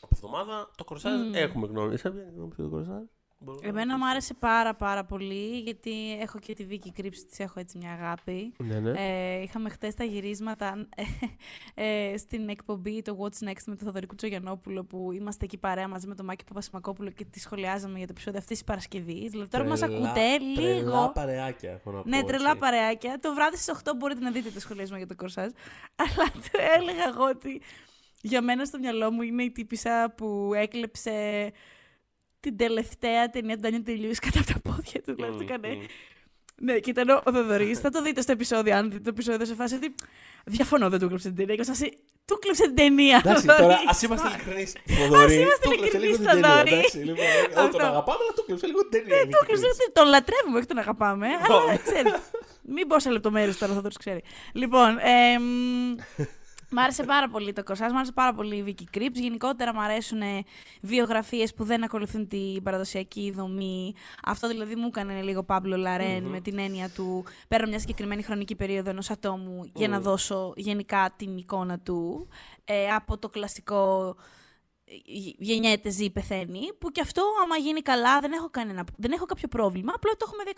[0.01, 0.71] από εβδομάδα.
[0.77, 1.35] Το κορσάζ mm.
[1.35, 1.95] έχουμε γνώμη.
[1.95, 3.03] Είσαι γνώμη το κορσάζ.
[3.63, 7.79] Εμένα μου άρεσε πάρα πάρα πολύ, γιατί έχω και τη Βίκη Κρύψη, της έχω έτσι
[7.79, 8.53] μια αγάπη.
[8.59, 8.91] Ναι, ναι.
[8.91, 10.87] Ε, είχαμε χτες τα γυρίσματα
[11.75, 16.07] ε, στην εκπομπή το What's Next με τον Θοδωρή Τσογιανόπουλο που είμαστε εκεί παρέα μαζί
[16.07, 19.31] με τον Μάκη Παπασημακόπουλο και τη σχολιάζαμε για το επεισόδιο αυτής της Παρασκευής.
[19.31, 20.81] Δηλαδή τώρα που μας ακούτε λίγο...
[20.81, 22.59] Τρελά παρεάκια, έχω να πω, Ναι, τρελά έτσι.
[22.59, 23.19] παρεάκια.
[23.21, 25.51] Το βράδυ στις 8 μπορείτε να δείτε το σχολιασμό για το κορσάζ.
[26.03, 27.61] Αλλά το έλεγα εγώ ότι
[28.29, 31.12] για μένα στο μυαλό μου είναι η τύπησα που έκλεψε
[32.41, 35.14] την τελευταία ταινία του Ντάνιου Τελιούς κατά από τα πόδια του.
[35.14, 35.69] Δηλαδή, το Μμμ, έκανε.
[35.75, 35.85] μμμ.
[36.61, 37.79] Ναι, και ήταν ο ο Θοδωρής.
[37.79, 39.95] Θα το δείτε στο επεισόδιο, αν δείτε το επεισόδιο σε φάση ότι
[40.45, 41.55] διαφωνώ, δεν του κλέψε την ταινία.
[41.55, 41.79] Και σας
[42.25, 43.21] του κλέψε την ταινία.
[43.25, 43.62] Εντάξει, Θοδωρή.
[43.62, 44.73] τώρα ας είμαστε ειλικρινείς.
[44.87, 46.73] Θοδωρή, είμαστε του κλέψε λίγο ειλικρινείς, την ταινία, Θοδωρή.
[46.73, 47.83] εντάξει, λοιπόν, εγώ Τον Αυτό.
[47.85, 49.23] αγαπάμε, αλλά του κλέψε λίγο την ταινία.
[49.33, 51.27] Του κλέψε, ότι τον λατρεύουμε, όχι τον αγαπάμε.
[51.49, 52.12] αλλά ξέρεις.
[52.75, 54.23] Μην πω σε λεπτομέρειες τώρα, θα το ξέρει.
[54.53, 55.45] Λοιπόν, εμ,
[56.70, 59.12] Μ' άρεσε πάρα πολύ το κορσάζ, μ' άρεσε πάρα πολύ η Vicky Crips.
[59.14, 60.20] Γενικότερα μ' αρέσουν
[60.83, 63.94] βιογραφίες που δεν ακολουθούν την παραδοσιακή δομή.
[64.24, 68.54] Αυτό δηλαδή μου έκανε λίγο Παύλο Λαρέν με την έννοια του παίρνω μια συγκεκριμένη χρονική
[68.54, 70.02] περίοδο ενός ατόμου για να Μμμ.
[70.02, 72.28] δώσω γενικά την εικόνα του.
[72.64, 74.14] Ε, από το κλασικό
[74.85, 74.92] ε,
[75.38, 79.48] γεννιέται, ζει, πεθαίνει, που και αυτό άμα γίνει καλά δεν έχω, κανένα, δεν έχω κάποιο
[79.48, 79.92] πρόβλημα.
[79.94, 80.52] Απλά το έχουμε δει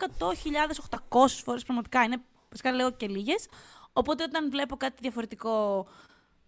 [1.09, 2.03] 100.000, 800 φορές πραγματικά.
[2.03, 3.47] Είναι, βασικά λέω και λίγες.
[3.93, 5.87] Οπότε όταν βλέπω κάτι διαφορετικό,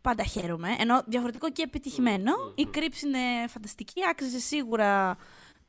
[0.01, 0.75] πάντα χαίρομαι.
[0.79, 2.31] Ενώ διαφορετικό και επιτυχημένο.
[2.55, 5.17] Η Crips είναι φανταστική, άξιζε σίγουρα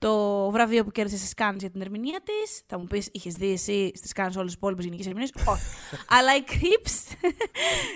[0.04, 2.62] το βραβείο που κέρδισε στι Cannes για την ερμηνεία της.
[2.66, 5.62] Θα μου πεις, είχες δει εσύ στι Cannes όλες τις υπόλοιπες γενικές ερμηνείες; Όχι.
[6.16, 6.94] Αλλά η Crips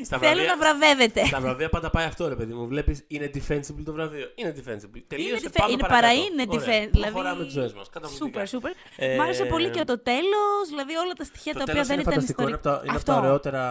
[0.04, 1.24] Στα θέλει βραβεία- να βραβεύεται.
[1.26, 2.66] Στα βραβεία πάντα πάει αυτό, ρε παιδί μου.
[2.66, 4.26] Βλέπεις, είναι defensible το βραβείο.
[4.34, 5.00] Είναι defensible.
[5.06, 5.40] Τελείωσε.
[5.40, 5.86] Είναι, πάμε είναι παρακάτω.
[5.88, 6.60] παρά είναι Ωραία.
[6.66, 6.88] defense.
[6.90, 7.86] Δηλαδή, Προχωράμε τις ζωές μας.
[8.16, 8.72] Σούπερ, σούπερ.
[8.96, 11.86] Ε, Μ' άρεσε πολύ και το τέλος, δηλαδή όλα τα στοιχεία Το τα οποία τέλος
[11.88, 12.42] δεν είναι ήταν φανταστικό.
[12.42, 12.70] Είναι ιστορικά.
[12.74, 13.62] από τα, είναι από τα ωραιότερα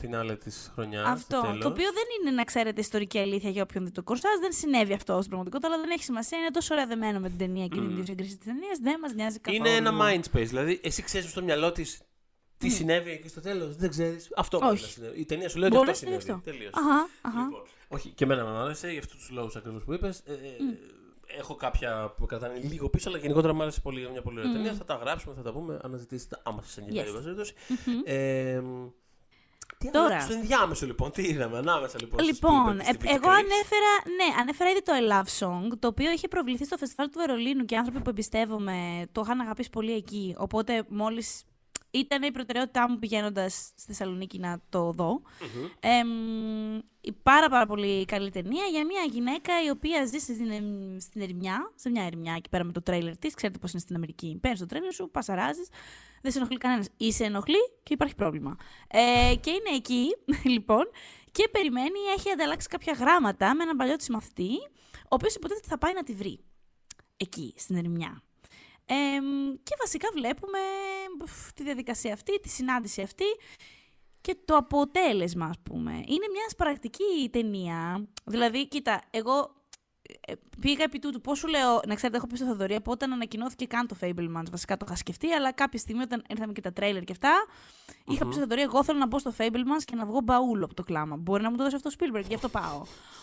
[0.00, 1.08] φινάλε της χρονιάς.
[1.08, 1.40] Αυτό.
[1.60, 4.38] Το οποίο δεν είναι, να ξέρετε, ιστορική αλήθεια για όποιον δει το κορσάζ.
[4.40, 6.38] Δεν συνέβη αυτό στην πραγματικότητα, αλλά δεν έχει σημασία.
[6.38, 8.78] Είναι τόσο ωραία δεμένο με την ταινία και την ιδιοσυγκρίση της ταινίας.
[8.82, 9.64] Δεν μας νοιάζει καθόλου.
[9.66, 10.46] Είναι ένα mind space.
[10.46, 12.00] Δηλαδή, εσύ ξέρεις στο μυαλό της
[12.58, 13.76] τι συνέβη εκεί στο τέλος.
[13.76, 14.28] Δεν ξέρεις.
[14.36, 14.82] Αυτό μπορεί Όχι.
[14.82, 15.20] να συνέβη.
[15.20, 16.40] Η ταινία σου λέει ότι Μπορεί αυτό να συμβεί συνέβη.
[16.40, 16.50] αυτό.
[16.50, 16.72] Τελείωσε.
[16.90, 17.44] Αχα, αχα.
[17.46, 20.18] Λοιπόν, όχι, και εμένα με άρεσε για αυτούς τους λόγους ακριβώς που είπες.
[20.18, 20.32] Ε,
[21.38, 24.52] Έχω κάποια που με κρατάνε λίγο πίσω, αλλά γενικότερα μου άρεσε πολύ μια πολύ ωραία
[24.52, 24.72] ταινία.
[24.74, 27.12] Θα τα γράψουμε, θα τα πούμε, αναζητήσετε άμα σας ενδιαφέρει.
[29.78, 30.14] Τι Τώρα.
[30.14, 32.18] άλλο, στο ενδιάμεσο λοιπόν, τι είδαμε ανάμεσα λοιπόν.
[32.20, 33.44] στο Λοιπόν, Spielberg και στη ε, Vicky εγώ Krieps.
[33.44, 37.18] ανέφερα, ναι, ανέφερα ήδη το A Love Song, το οποίο είχε προβληθεί στο φεστιβάλ του
[37.18, 40.34] Βερολίνου και άνθρωποι που εμπιστεύομαι το είχαν αγαπήσει πολύ εκεί.
[40.38, 41.42] Οπότε μόλις
[41.94, 45.10] ήταν η προτεραιότητά μου πηγαίνοντας στη Θεσσαλονίκη να το δω.
[45.10, 45.66] Μμμ.
[45.80, 50.98] Εμ, η πάρα πάρα πολύ καλή ταινία για μια γυναίκα η οποία ζει στην, εμ,
[50.98, 53.34] στην ερημιά, σε μια ερημιά εκεί πέρα με το τρέιλερ της.
[53.34, 54.38] Ξέρετε πώς είναι στην Αμερική.
[54.40, 55.68] Παίρνεις το τρέιλερ σου, πασαράζεις,
[56.22, 56.88] δεν σε ενοχλεί κανένας.
[56.96, 58.56] Ή σε ενοχλεί και υπάρχει πρόβλημα.
[58.88, 60.06] Ε, και είναι εκεί,
[60.54, 60.90] λοιπόν,
[61.32, 64.50] και περιμένει, έχει ανταλλάξει κάποια γράμματα με έναν παλιό της μαθητή,
[64.94, 66.40] ο οποίος υποτίθεται ότι θα πάει να τη βρει.
[67.16, 68.22] Εκεί, στην ερημιά.
[68.86, 70.58] Εμ, και βασικά βλέπουμε
[71.24, 73.24] πφ, τη διαδικασία αυτή, τη συνάντηση αυτή
[74.20, 75.92] και το αποτέλεσμα, ας πούμε.
[75.92, 78.08] Είναι μια σπαρακτική ταινία.
[78.24, 79.63] Δηλαδή, κοίτα, εγώ ε,
[80.60, 81.20] πήγα επί τούτου.
[81.20, 84.50] Πώς σου λέω, να ξέρετε, έχω πει στο Θοδωρή από όταν ανακοινώθηκε καν το Fablemans.
[84.50, 87.32] Βασικά το είχα σκεφτεί, αλλά κάποια στιγμή όταν ήρθαμε και τα τρέιλερ και αυτά,
[88.06, 90.74] είχα πει στο Θοδωρή, εγώ θέλω να μπω στο Fablemans και να βγω μπαούλο από
[90.74, 91.16] το κλάμα.
[91.16, 92.82] Μπορεί να μου το δώσει αυτό ο Spielberg, γι' αυτό πάω.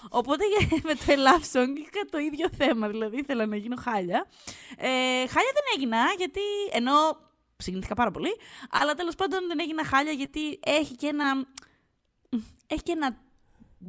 [0.10, 0.44] Οπότε
[0.88, 4.26] με το A Love Song είχα το ίδιο θέμα, δηλαδή ήθελα να γίνω χάλια.
[4.78, 4.88] Ε,
[5.28, 6.41] χάλια δεν έγινα, γιατί
[6.72, 6.94] ενώ
[7.58, 8.38] συγκινήθηκα πάρα πολύ,
[8.70, 11.46] αλλά τέλος πάντων δεν έγινα χάλια γιατί έχει και ένα,
[12.67, 13.17] έχει και ένα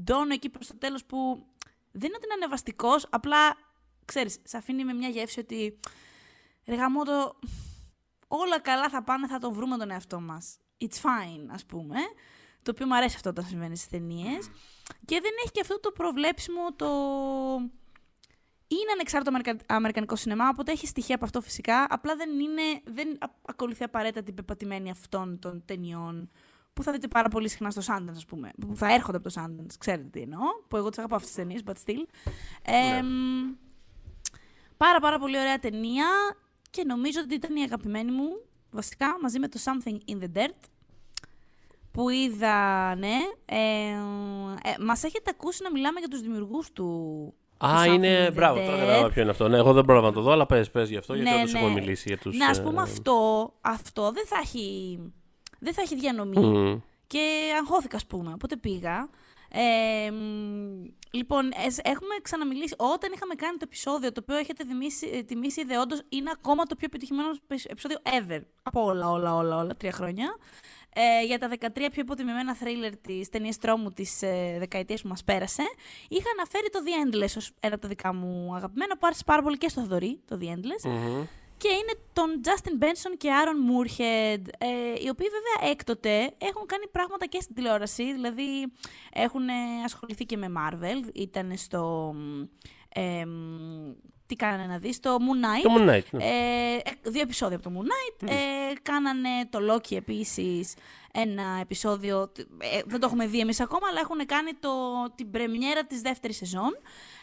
[0.02, 1.46] ντόνο εκεί προς το τέλος που
[1.92, 3.56] δεν είναι ότι είναι ανεβαστικός, απλά,
[4.04, 5.78] ξέρεις, σε αφήνει με μια γεύση ότι
[6.66, 7.38] ρε γαμώτο,
[8.28, 10.56] όλα καλά θα πάνε, θα το βρούμε τον εαυτό μας.
[10.78, 11.96] It's fine, ας πούμε.
[12.62, 14.50] Το οποίο μου αρέσει αυτό όταν συμβαίνει στις ταινίες.
[15.04, 16.86] Και δεν έχει και αυτό το προβλέψιμο, το...
[18.66, 19.74] Είναι ανεξάρτητο αμερικα...
[19.74, 21.86] αμερικανικό σινεμά, οπότε έχει στοιχεία από αυτό φυσικά.
[21.88, 26.30] Απλά δεν, είναι, δεν α- ακολουθεί απαραίτητα την πεπατημένη αυτών των ταινιών
[26.72, 28.50] που θα δείτε πάρα πολύ συχνά στο Sundance, ας πούμε.
[28.60, 30.40] Που θα έρχονται από το Sundance, ξέρετε τι εννοώ.
[30.68, 32.06] Που εγώ τις αγαπάω αυτές τις ταινίες, but still.
[32.62, 33.02] Ε,
[34.76, 36.06] Πάρα πάρα πολύ ωραία ταινία
[36.70, 38.28] και νομίζω ότι ήταν η αγαπημένη μου,
[38.70, 40.60] βασικά, μαζί με το Something in the Dirt,
[41.90, 43.16] που είδα, ναι.
[43.44, 43.56] Ε,
[44.62, 46.82] ε, μας έχετε ακούσει να μιλάμε για τους δημιουργούς του.
[47.58, 48.26] του Α, Something είναι.
[48.26, 48.78] in the Μπράβο, τώρα Dirt.
[48.78, 49.48] κατάλαβα ποιο είναι αυτό.
[49.48, 51.52] Ναι, εγώ δεν πρόλαβα να το δω, αλλά πες πες γι' αυτό, γιατί Ναι, όντως
[51.52, 51.58] ναι.
[51.58, 52.36] έχουμε μιλήσει για τους.
[52.36, 54.98] Ναι, ας πούμε αυτό, αυτό δεν θα έχει,
[55.62, 56.82] δεν θα έχει διανομή.
[57.06, 58.32] Και αγχώθηκα, ας πούμε.
[58.32, 59.08] Οπότε πήγα.
[59.54, 62.74] Ε, μ, λοιπόν, εσ- έχουμε ξαναμιλήσει.
[62.78, 66.74] Όταν είχαμε κάνει το επεισόδιο, το οποίο έχετε δημήσει, ε, τιμήσει ιδεόντως, είναι ακόμα το
[66.76, 67.28] πιο επιτυχημένο
[67.66, 68.40] επεισόδιο ever.
[68.62, 70.36] Από όλα, όλα, όλα, όλα, τρία χρόνια.
[70.94, 75.24] ε, για τα 13 πιο υποτιμημένα θρίλερ της ταινίας τρόμου της ε, δεκαετίας που μας
[75.24, 75.62] πέρασε,
[76.08, 79.42] είχα αναφέρει το The Endless ως ένα από τα δικά μου αγαπημένα, που άρεσε πάρα
[79.42, 80.90] πολύ και στο Θοδωρή, το The Endless.
[80.90, 81.22] Μμμ.
[81.62, 84.66] Και είναι τον Justin Benson και Aaron Moorhead, ε,
[85.04, 88.72] οι οποίοι βέβαια έκτοτε έχουν κάνει πράγματα και στην τηλεόραση, δηλαδή
[89.12, 89.52] έχουν ε,
[89.84, 92.14] ασχοληθεί και με Marvel, ήταν στο...
[92.94, 93.92] Ε, μ,
[94.26, 95.62] τι κάνανε να δεις, το Moon Knight.
[95.62, 96.02] Το Moon Knight.
[96.10, 96.24] ναι.
[96.24, 98.28] Ε, ε, δύο επεισόδια από το Moon Knight.
[98.28, 100.74] Ε, κάνανε το Loki επίσης
[101.12, 104.70] ένα επεισόδιο, τ- ε, δεν το έχουμε δει εμείς ακόμα, αλλά έχουν κάνει το,
[105.14, 106.76] την πρεμιέρα της δεύτερης σεζόν.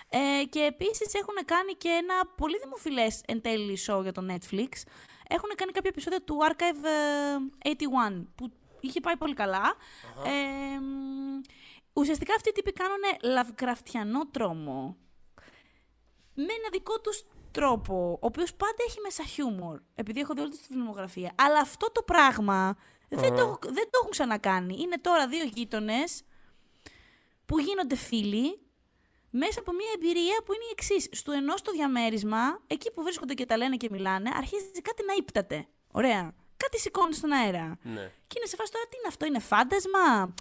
[0.09, 4.69] Ε, και επίσης έχουν κάνει και ένα πολύ δημοφιλές εν τέλει show για το Netflix.
[5.27, 6.85] Έχουν κάνει κάποια επεισόδια του Archive
[7.63, 7.69] ε,
[8.17, 9.75] 81 που είχε πάει πολύ καλά.
[10.25, 11.41] Ε, μ,
[11.93, 14.97] ουσιαστικά αυτοί οι τύποι κάνουν λαβκραφτιανό τρόμο
[16.33, 20.49] με ένα δικό τους τρόπο, ο οποίος πάντα έχει μέσα χιούμορ, επειδή έχω δει όλη
[20.49, 21.31] τους τη φιλμογραφία.
[21.37, 22.77] Αλλά αυτό το πράγμα
[23.09, 24.75] δεν, το, έχω- δεν το έχουν ξανακάνει.
[24.79, 26.23] Είναι τώρα δύο γείτονες
[27.45, 28.59] που γίνονται φίλοι
[29.29, 31.07] μέσα από μια εμπειρία που είναι η εξής.
[31.11, 35.13] Στο ενό το διαμέρισμα, εκεί που βρίσκονται και τα λένε και μιλάνε, αρχίζει κάτι να
[35.13, 35.67] ύπταται.
[35.91, 36.33] Ωραία.
[36.57, 37.77] Κάτι σηκώνει στον αέρα.
[37.83, 38.11] Ναι.
[38.27, 40.33] Και είναι σε φάση τώρα τι είναι αυτό, είναι φάντασμα,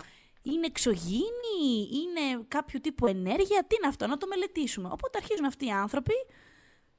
[0.43, 4.89] είναι εξωγήινη, είναι κάποιο τύπου ενέργεια, τι είναι αυτό, να το μελετήσουμε.
[4.93, 6.15] Οπότε αρχίζουν αυτοί οι άνθρωποι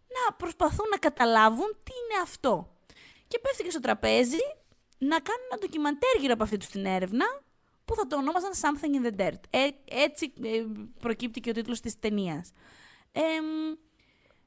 [0.08, 2.76] να προσπαθούν να καταλάβουν τι είναι αυτό.
[3.28, 4.44] Και πέφτει και στο τραπέζι
[4.98, 7.26] να κάνουν ένα ντοκιμαντέρ γύρω από αυτή τους την έρευνα
[7.90, 9.42] που θα το ονόμαζαν Something in the Dirt.
[9.50, 10.64] Ε, έτσι ε,
[11.00, 12.52] προκύπτει και ο τίτλος της ταινίας.
[13.12, 13.76] Ε, μ,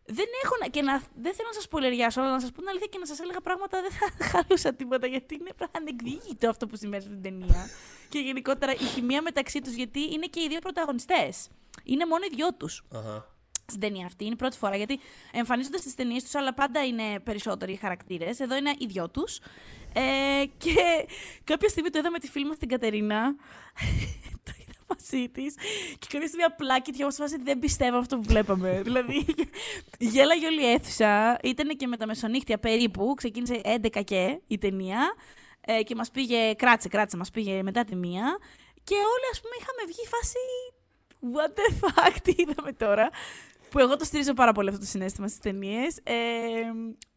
[0.05, 2.69] δεν έχω να, και να, δεν θέλω να σας πολεριάσω, αλλά να σας πω την
[2.69, 6.77] αλήθεια και να σας έλεγα πράγματα δεν θα χαλούσα τίποτα, γιατί είναι ανεκδιήγητο αυτό που
[6.77, 7.69] συμβαίνει στην ταινία.
[8.09, 11.49] και γενικότερα η χημεία μεταξύ τους, γιατί είναι και οι δύο πρωταγωνιστές.
[11.85, 13.32] Είναι μόνο οι δυο τους Αχα.
[13.73, 14.25] Στην ταινία αυτή.
[14.25, 15.01] Είναι η πρώτη φορά γιατί
[15.33, 18.41] εμφανίζονται στι ταινίες τους, αλλά πάντα είναι περισσότεροι χαρακτήρες.
[18.41, 19.41] Εδώ είναι οι δυο τους.
[19.95, 21.07] Ε, και
[21.45, 23.35] κάποια στιγμή το είδα με τη φίλη μας την Κατερίνα.
[24.47, 25.55] το είδα μαζί της.
[25.99, 28.81] Και κάποια στιγμή απλά κοιτιόμαστε φάση δεν πιστεύω αυτό που βλέπαμε.
[28.87, 29.25] δηλαδή,
[29.99, 31.39] γέλαγε όλη η αίθουσα.
[31.43, 33.15] Ήταν και με τα μεσονύχτια περίπου.
[33.15, 35.15] Ξεκίνησε 11 και η ταινία.
[35.61, 38.39] Ε, και μας πήγε, κράτησε, κράτησε, μας πήγε μετά τη μία.
[38.85, 40.39] Και όλοι, ας πούμε, είχαμε βγει φάση
[41.23, 43.11] What the fuck, τι είδαμε τώρα.
[43.73, 45.97] Που εγώ το στηρίζω πάρα πολύ αυτό το συνέστημα στις ταινίες.
[46.03, 46.13] Ε,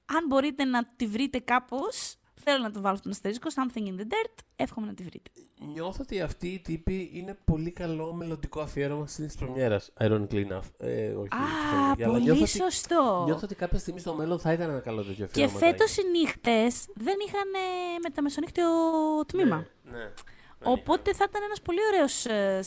[0.05, 3.47] αν μπορείτε να τη βρείτε κάπως, θέλω να το βάλω στον αστερίσκο.
[3.55, 4.33] Something in the dirt.
[4.55, 5.31] Εύχομαι να τη βρείτε.
[5.73, 9.91] Νιώθω ότι αυτοί οι τύποι είναι πολύ καλό μελλοντικό αφιέρωμα στην πρεμιέρας.
[9.99, 10.69] Ironically enough.
[10.77, 13.21] Ε, όχι, Α, όχι, αλλά πολύ νιώθω ότι- σωστό.
[13.25, 15.57] Νιώθω ότι κάποια στιγμή στο μέλλον θα ήταν ένα καλό τέτοιο Και αφιέρωμα.
[15.59, 18.65] φέτος οι νύχτες δεν είχαν ε, με τα μεσονύχτιο
[19.27, 19.65] τμήμα.
[19.83, 19.91] Ναι.
[19.97, 20.11] ναι.
[20.63, 22.11] Οπότε θα ήταν ένας πολύ ωραίος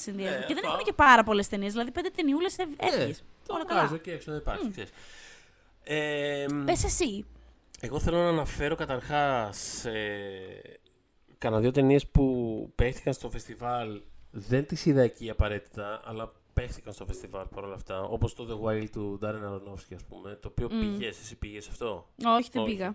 [0.00, 0.38] συνδυασμός.
[0.40, 0.68] Ναι, και δεν αυτό.
[0.72, 1.72] έχουν και πάρα πολλές ταινίες.
[1.72, 3.06] Δηλαδή, πέντε ταινιούλες έφυγε.
[3.06, 3.12] Ναι,
[3.46, 3.94] το Όλα βγάζω καλά.
[3.94, 4.70] εκεί έξω να υπάρχει.
[4.70, 4.90] ξέρεις.
[5.82, 7.26] Ε, μ, Πες εσύ.
[7.80, 10.78] Εγώ θέλω να αναφέρω καταρχάς ε,
[11.38, 14.00] κανένα δύο ταινίες που παίχτηκαν στο φεστιβάλ.
[14.30, 18.00] Δεν τις είδα εκεί απαραίτητα, αλλά παίχτηκαν στο φεστιβάλ παρόλα αυτά.
[18.02, 22.08] Όπως το The Wild του Darren Aronofsky, ας πούμε, το οποίο πήγες, εσύ πήγες αυτό;
[22.24, 22.70] Όχι, δεν Όχι.
[22.74, 22.94] πήγα.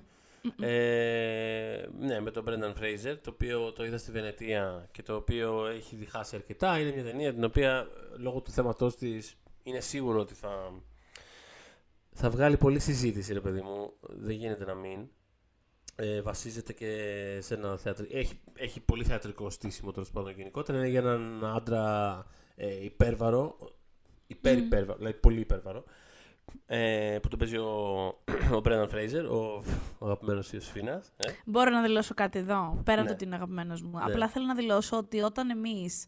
[0.59, 5.65] Ε, ναι, με τον Brendan Fraser, το οποίο το είδα στη Βενετία και το οποίο
[5.65, 6.79] έχει διχάσει αρκετά.
[6.79, 10.81] Είναι μια ταινία την οποία λόγω του θέματός της είναι σίγουρο ότι θα,
[12.11, 13.93] θα βγάλει πολλή συζήτηση, ρε παιδί μου.
[14.01, 15.07] Δεν γίνεται να μην.
[15.95, 16.91] Ε, βασίζεται και
[17.41, 18.17] σε ένα θεατρικό.
[18.17, 20.77] Έχει, έχει πολύ θεατρικό στήσιμο τέλος πάντων γενικότερα.
[20.77, 22.25] Είναι για έναν άντρα
[22.55, 23.57] ε, υπέρβαρο.
[24.27, 25.83] Υπέρ, υπέρβαρο, δηλαδή πολύ υπέρβαρο.
[26.65, 27.67] Ε, που τον παίζει ο,
[28.57, 29.35] ο Brendan Fraser, ο,
[29.97, 31.03] ο αγαπημένος Ιωσήφινα.
[31.17, 31.31] Ε.
[31.45, 33.07] Μπορώ να δηλώσω κάτι εδώ, πέραν Ναι.
[33.07, 33.97] το ότι είναι αγαπημένος μου.
[33.97, 34.03] Ναι.
[34.03, 36.05] Απλά θέλω να δηλώσω ότι όταν εμείς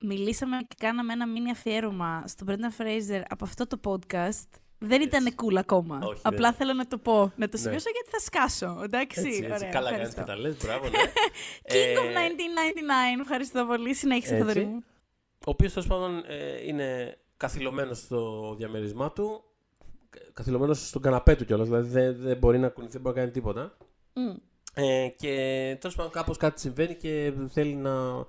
[0.00, 5.26] μιλήσαμε και κάναμε ένα mini αφιέρωμα στον Brendan Fraser από αυτό το podcast, δεν ήταν
[5.26, 5.36] Έτσι.
[5.42, 5.98] cool ακόμα.
[6.02, 6.52] Όχι, Απλά δεν.
[6.58, 7.58] θέλω να το πω, να το Ναι.
[7.62, 8.80] σημειώσω γιατί θα σκάσω.
[8.84, 9.52] Εντάξει, Έτσι, έτσι.
[9.52, 9.70] ωραία.
[9.70, 10.20] Καλά κάνεις ευχαριστώ.
[10.20, 10.90] και τα λες, μπράβο, ναι.
[11.72, 12.12] King of Ε,
[13.16, 13.94] 1999, ευχαριστώ πολύ.
[13.94, 14.46] Συνέχισε, Έτσι.
[14.46, 14.82] Θοδωρή μου.
[15.46, 19.42] Ο οποίος τέλος πάντων ε, είναι καθυλωμένος στο διαμέρισμά του.
[20.32, 21.66] Καθυλωμένος στον καναπέ του κιόλας.
[21.68, 23.76] Δηλαδή δεν, δεν μπορεί να κουνηθεί, δεν μπορεί να κάνει τίποτα.
[24.12, 24.34] Μμ.
[24.74, 25.28] Ε, και
[25.80, 28.26] τέλος πάντων κάπως κάτι συμβαίνει και θέλει να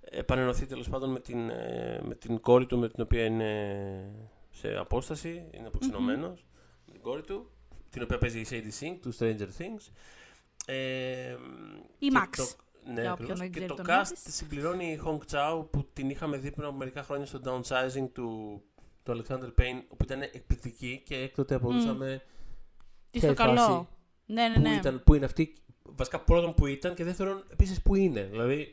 [0.00, 3.52] επανενωθεί τέλος πάντων με την, ε, με την κόρη του με την οποία είναι
[4.50, 6.46] σε απόσταση, είναι αποξενωμένος
[6.86, 7.50] με την κόρη του,
[7.90, 9.92] την οποία παίζει η Sadie Sink του Stranger Things.
[10.66, 11.36] Ε,
[11.98, 12.44] Η και Max, Το,
[12.84, 13.38] ναι, για όποιον ακριβώς.
[13.38, 14.34] δεν Και ξέρει το το όνομα cast της.
[14.34, 18.60] συμπληρώνει η Hong Chao που την είχαμε δει πριν από μερικά χρόνια στο Downsizing του,
[19.02, 22.22] του Alexander Payne, που ήταν εκπληκτική και έκτοτε απορούσαμε
[23.10, 23.88] Τι ποια στο η φάση καλό.
[24.26, 24.74] Ναι, ναι, πού, ναι.
[24.74, 25.52] ήταν, πού είναι αυτή.
[25.82, 28.22] Βασικά πρώτον που ήταν και δεύτερον επίσης που είναι.
[28.22, 28.72] Δηλαδή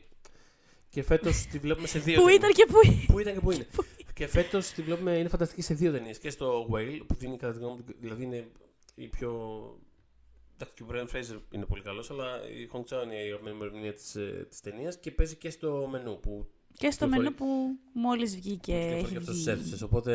[0.88, 2.36] και φέτος τη βλέπουμε σε δύο Πού ταινίες.
[2.38, 3.04] ήταν και πού είναι.
[3.06, 3.66] Πού ήταν και πού είναι.
[4.14, 6.18] και φέτος τη βλέπουμε, είναι φανταστική σε δύο ταινίες.
[6.18, 8.46] Και στο Whale, που δίνει κατά τη γνώμη μου, δηλαδή είναι
[8.94, 9.30] η πιο
[10.58, 13.58] Εντάξει, και ο Brian Fraser είναι πολύ καλός, αλλά η Hong Chao είναι η αγαπημένη
[13.62, 14.16] ερμηνεία της
[14.48, 16.46] της ταινίας και παίζει και στο μενού που
[16.78, 17.46] και στο μενού που
[17.92, 18.74] μόλις βγήκε.
[18.74, 20.12] Έχει αυτός στις αίθουσες, οπότε...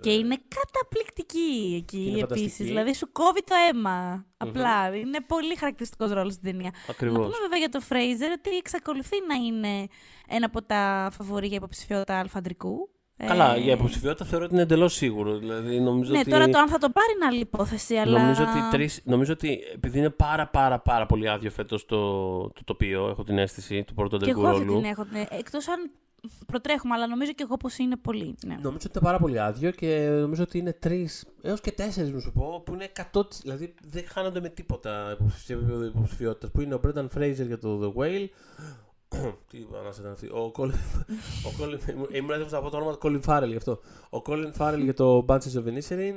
[0.00, 2.66] Και είναι καταπληκτική εκεί επίσης.
[2.66, 4.26] Δηλαδή σου κόβει το αίμα.
[4.36, 4.96] Απλά.
[4.96, 6.70] Είναι πολύ χαρακτηριστικός ρόλος στην ταινία.
[6.88, 7.18] Ακριβώς.
[7.18, 9.86] Να πούμε βέβαια για το Fraser ότι εξακολουθεί να είναι
[10.28, 12.90] ένα από τα φαβορή για υποψηφιότητα αλφαντρικού.
[13.16, 13.58] Καλά, ε...
[13.58, 15.38] για υποψηφιότητα θεωρώ ότι είναι εντελώς σίγουρο.
[15.38, 16.30] Δηλαδή, νομίζω ναι, ότι...
[16.30, 17.94] τώρα το αν θα το πάρει είναι άλλη υπόθεση.
[17.94, 18.20] Αλλά...
[18.20, 19.00] Νομίζω, ότι τρεις...
[19.04, 21.96] νομίζω ότι επειδή είναι πάρα πάρα πάρα πολύ άδειο φέτος το,
[22.48, 24.56] το τοπίο, έχω την αίσθηση του πρώτου αντρικού ρόλου.
[24.56, 25.06] Και εγώ αυτή την έχω.
[25.10, 25.38] Ναι.
[25.38, 25.90] Εκτός αν
[26.46, 28.34] προτρέχουμε, αλλά νομίζω και εγώ πως είναι πολύ.
[28.46, 28.54] Ναι.
[28.54, 32.20] Νομίζω ότι είναι πάρα πολύ άδειο και νομίζω ότι είναι τρεις έως και τέσσερις, μου
[32.20, 33.22] σου πω, που είναι 100.
[33.42, 35.16] Δηλαδή δεν χάνονται με τίποτα
[35.88, 36.50] υποψηφιότητας.
[36.50, 38.26] Που είναι ο Μπρένταν Φρέιζερ για το The Whale,
[39.50, 40.26] Τι ανάσα ήταν αυτή.
[40.26, 40.70] Ο Colin.
[42.12, 43.80] Ήμουν έτοιμο να πω το όνομα του Colin Farrell γι' αυτό.
[44.10, 46.14] Ο Colin Farrell για το Bunches of Inisherin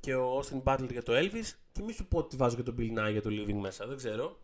[0.00, 1.52] και ο Austin Butler για το Elvis.
[1.72, 3.86] Και μη σου πω ότι βάζω και τον Bill Nye για το Living μέσα.
[3.86, 4.36] Δεν ξέρω.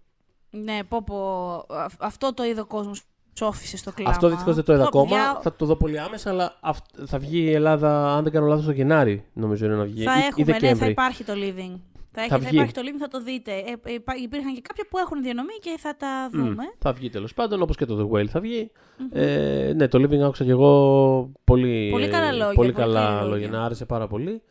[0.50, 1.64] Ναι, πω πω.
[1.98, 3.02] Αυτό το είδε ο κόσμος.
[3.32, 4.10] Σόφισε στο κλάμα.
[4.10, 5.40] Αυτό δυστυχώς δεν το είδα ακόμα.
[5.40, 6.58] Θα το δω πολύ άμεσα, αλλά
[7.06, 10.02] θα βγει η Ελλάδα, αν δεν κάνω λάθος, το Γενάρη, νομίζω είναι να βγει.
[10.02, 11.78] Θα έχουμε, ναι, θα υπάρχει το Living.
[12.12, 13.53] Θα, έχει, θα, θα υπάρχει το link, θα το δείτε.
[13.53, 16.64] Ε, ε, υπήρχαν και κάποια που έχουν διανομή και θα τα δούμε.
[16.73, 18.70] Mm, θα βγει τέλος πάντων, όπως και το The Whale θα βγει.
[18.75, 19.16] Mm-hmm.
[19.16, 22.55] Ε, ναι, το Living άκουσα και εγώ πολύ, πολύ καλά λόγια.
[22.55, 23.49] Πολύ καλά λόγια.
[23.49, 24.42] Να άρεσε πάρα πολύ.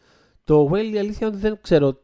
[0.43, 1.97] Το Whale η αλήθεια είναι ότι δεν ξέρω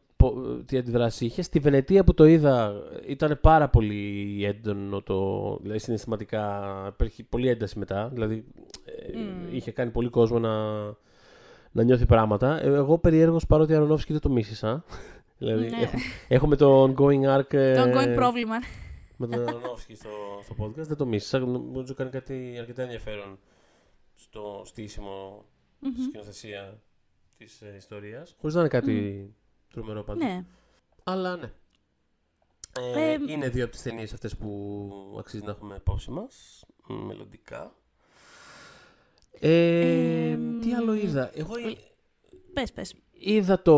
[0.66, 1.42] τι αντιδράση είχε.
[1.42, 2.72] Στη Βενετία που το είδα
[3.06, 5.58] ήταν πάρα πολύ έντονο το.
[5.60, 8.08] Δηλαδή συναισθηματικά υπήρχε πολύ ένταση μετά.
[8.12, 9.54] Δηλαδή mm.
[9.54, 10.50] είχε κάνει πολύ κόσμο να,
[11.72, 12.62] να νιώθει πράγματα.
[12.62, 14.84] Ε, εγώ περιέργως παρότι Αρονόφσκι δεν το μίσησα.
[15.38, 15.90] Δηλαδή, ναι.
[16.28, 17.46] έχουμε, το ongoing arc.
[17.48, 18.56] Το ε, ongoing πρόβλημα.
[19.16, 20.08] Με τον Αρονόφσκι στο,
[20.42, 20.86] στο podcast.
[20.86, 21.38] Δεν το μίσησα.
[21.38, 23.38] Νομίζω κάνει κάτι αρκετά ενδιαφέρον
[24.14, 25.44] στο στήσιμο,
[25.82, 25.86] mm-hmm.
[25.92, 26.80] στη σκηνοθεσία
[27.38, 28.36] της ε, ιστορίας.
[28.40, 29.34] Χωρίς να είναι κάτι mm.
[29.72, 30.24] τρομερό πάντω.
[30.24, 30.44] Ναι.
[31.04, 31.52] Αλλά ναι.
[32.80, 36.64] Ε, ε, είναι δύο από τις ταινίες αυτές που αξίζει να έχουμε υπόψη μας.
[36.86, 37.74] Μελλοντικά.
[39.40, 41.54] Ε, τι άλλο είδα; Εγώ.
[42.52, 42.94] Πες, πες.
[43.12, 43.76] Είδα το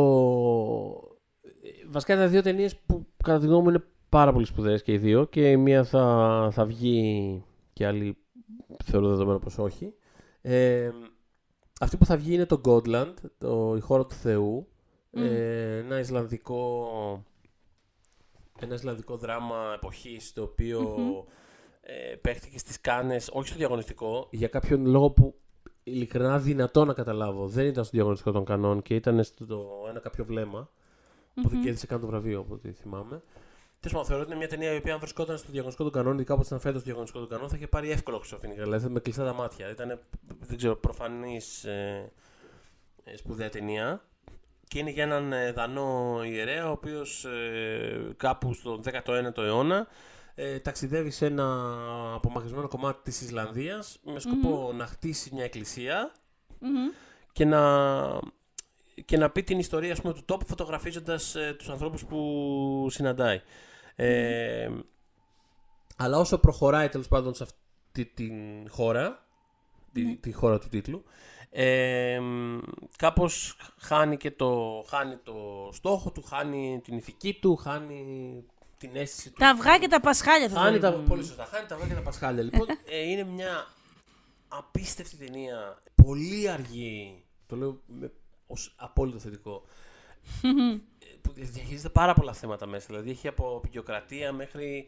[1.88, 4.98] βασικά ήταν δύο ταινίες που κατά τη γνώμη μου είναι πάρα πολύ σπουδαίες και οι
[4.98, 5.24] δύο.
[5.24, 8.16] Και η μία θα, θα βγει και άλλη
[8.84, 9.94] θεωρώ δεδομένο πως όχι.
[10.40, 10.90] Ε,
[11.80, 14.68] αυτή που θα βγει είναι το Godland, το, η χώρα του Θεού.
[15.10, 16.88] Ε, ένα Ισλανδικό
[18.60, 21.32] ένα Ισλανδικό δράμα εποχής το οποίο mm-hmm.
[21.80, 25.34] ε, παίχτηκε στις Κάνες, όχι στο διαγωνιστικό, για κάποιον λόγο που
[25.82, 27.46] ειλικρινά δυνατό να καταλάβω.
[27.46, 30.70] Δεν ήταν στο διαγωνιστικό των Κανών και ήταν στο ένα κάποιο βλέμμα
[31.42, 33.22] που δεν κέρδισε καν το βραβείο, από ό,τι θυμάμαι.
[33.80, 36.14] Τέλος πάντων, θεωρώ ότι είναι μια ταινία η οποία αν βρισκόταν στο διαγωνιστικό του κανόνου,
[36.14, 38.62] ειδικά όπω ήταν φέτος στο διαγωνιστικό του κανόνου, θα είχε πάρει εύκολο χρυσόφινικα.
[38.62, 39.70] Δηλαδή με κλειστά τα μάτια.
[39.70, 40.00] Ήταν,
[40.40, 42.12] δεν ξέρω, προφανής ε,
[43.04, 44.02] ε, σπουδαία ταινία.
[44.68, 49.86] Και είναι για έναν ε, Δανό ιερέα, ο οποίος ε, κάπου στον 19ο αιώνα
[50.34, 51.74] ε, ταξιδεύει σε ένα
[52.14, 56.12] απομακρυσμένο κομμάτι της Ισλανδίας με σκοπό να χτίσει μια εκκλησία
[57.32, 57.60] και να
[59.04, 63.40] και να πει την ιστορία πούμε, του τόπου φωτογραφίζοντας ε, τους ανθρώπους που συναντάει.
[63.96, 64.68] Ε,
[65.96, 69.26] αλλά όσο προχωράει τέλος πάντων σε αυτή την χώρα,
[69.92, 71.04] τη, τη χώρα του τίτλου,
[71.50, 72.20] ε,
[72.96, 78.44] κάπως χάνει και το, χάνει το στόχο του, χάνει την ηθική του, χάνει
[78.78, 79.36] την αίσθηση του.
[79.38, 82.02] Τα αυγά και τα πασχάλια θα χάνει τα, Πολύ σωστά, χάνει τα αυγά και τα
[82.02, 82.42] πασχάλια.
[82.42, 83.66] λοιπόν, ε, είναι μια
[84.48, 88.12] απίστευτη ταινία, πολύ αργή, το λέω με
[88.48, 89.62] ως απόλυτο θετικό.
[91.22, 92.86] που διαχειρίζεται πάρα πολλά θέματα μέσα.
[92.86, 94.86] Δηλαδή έχει από απεικιοκρατία μέχρι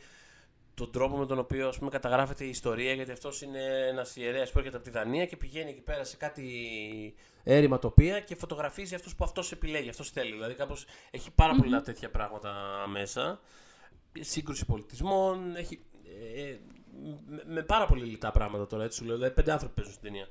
[0.74, 2.92] τον τρόπο με τον οποίο ας πούμε, καταγράφεται η ιστορία.
[2.92, 6.16] Γιατί αυτός είναι ένας ιερέας που έρχεται από τη Δανία και πηγαίνει εκεί πέρα σε
[6.16, 6.44] κάτι
[7.42, 10.32] έρημα τοπία και φωτογραφίζει αυτούς που αυτός επιλέγει, αυτός θέλει.
[10.32, 12.52] Δηλαδή κάπως έχει πάρα πολλά τέτοια πράγματα
[12.88, 13.40] μέσα.
[14.20, 15.56] Σύγκρουση πολιτισμών.
[15.56, 15.80] Έχει,
[16.34, 16.56] ε,
[17.26, 19.16] με, με, πάρα πολύ λιτά πράγματα τώρα, έτσι σου λέω.
[19.16, 20.28] Δηλαδή, πέντε άνθρωποι παίζουν στην ταινία.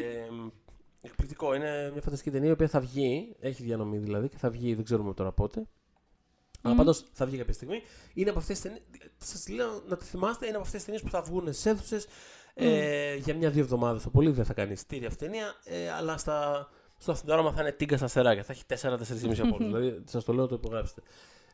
[0.00, 0.28] Ε,
[1.02, 1.54] Εκπληκτικό.
[1.54, 3.36] Είναι μια φανταστική ταινία η οποία θα βγει.
[3.40, 5.62] Έχει διανομή δηλαδή και θα βγει, δεν ξέρουμε τώρα πότε.
[5.62, 6.60] Mm.
[6.62, 7.82] Αλλά πάντως θα βγει κάποια στιγμή.
[8.14, 8.82] Είναι από αυτές τις ταινίε.
[9.18, 12.06] Σας λέω να τη θυμάστε, είναι από αυτές τις ταινίες που θα βγουν σε αίθουσες
[12.54, 14.02] ε, για μια-δύο εβδομάδες.
[14.02, 15.54] Το πολύ δεν θα κάνει στήρια αυτή ταινία.
[15.64, 18.42] Ε, αλλά στα, στο αυτοκίνητο θα είναι τίγκα στα στεράκια.
[18.42, 21.02] Θα έχει 4-4,5 από Δηλαδή σας το λέω, το υπογράψετε.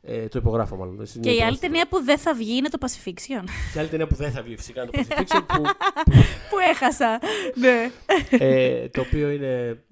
[0.06, 1.06] Ε, το υπογράφω μάλλον.
[1.20, 3.44] Και η άλλη ταινία που δεν θα βγει είναι το Pacifiction.
[3.72, 5.42] Και η άλλη ταινία που δεν θα βγει φυσικά είναι το Pacifiction.
[5.46, 5.62] που,
[6.50, 7.20] που έχασα.
[7.54, 7.90] Ναι.
[8.30, 9.82] Ε, το οποίο είναι.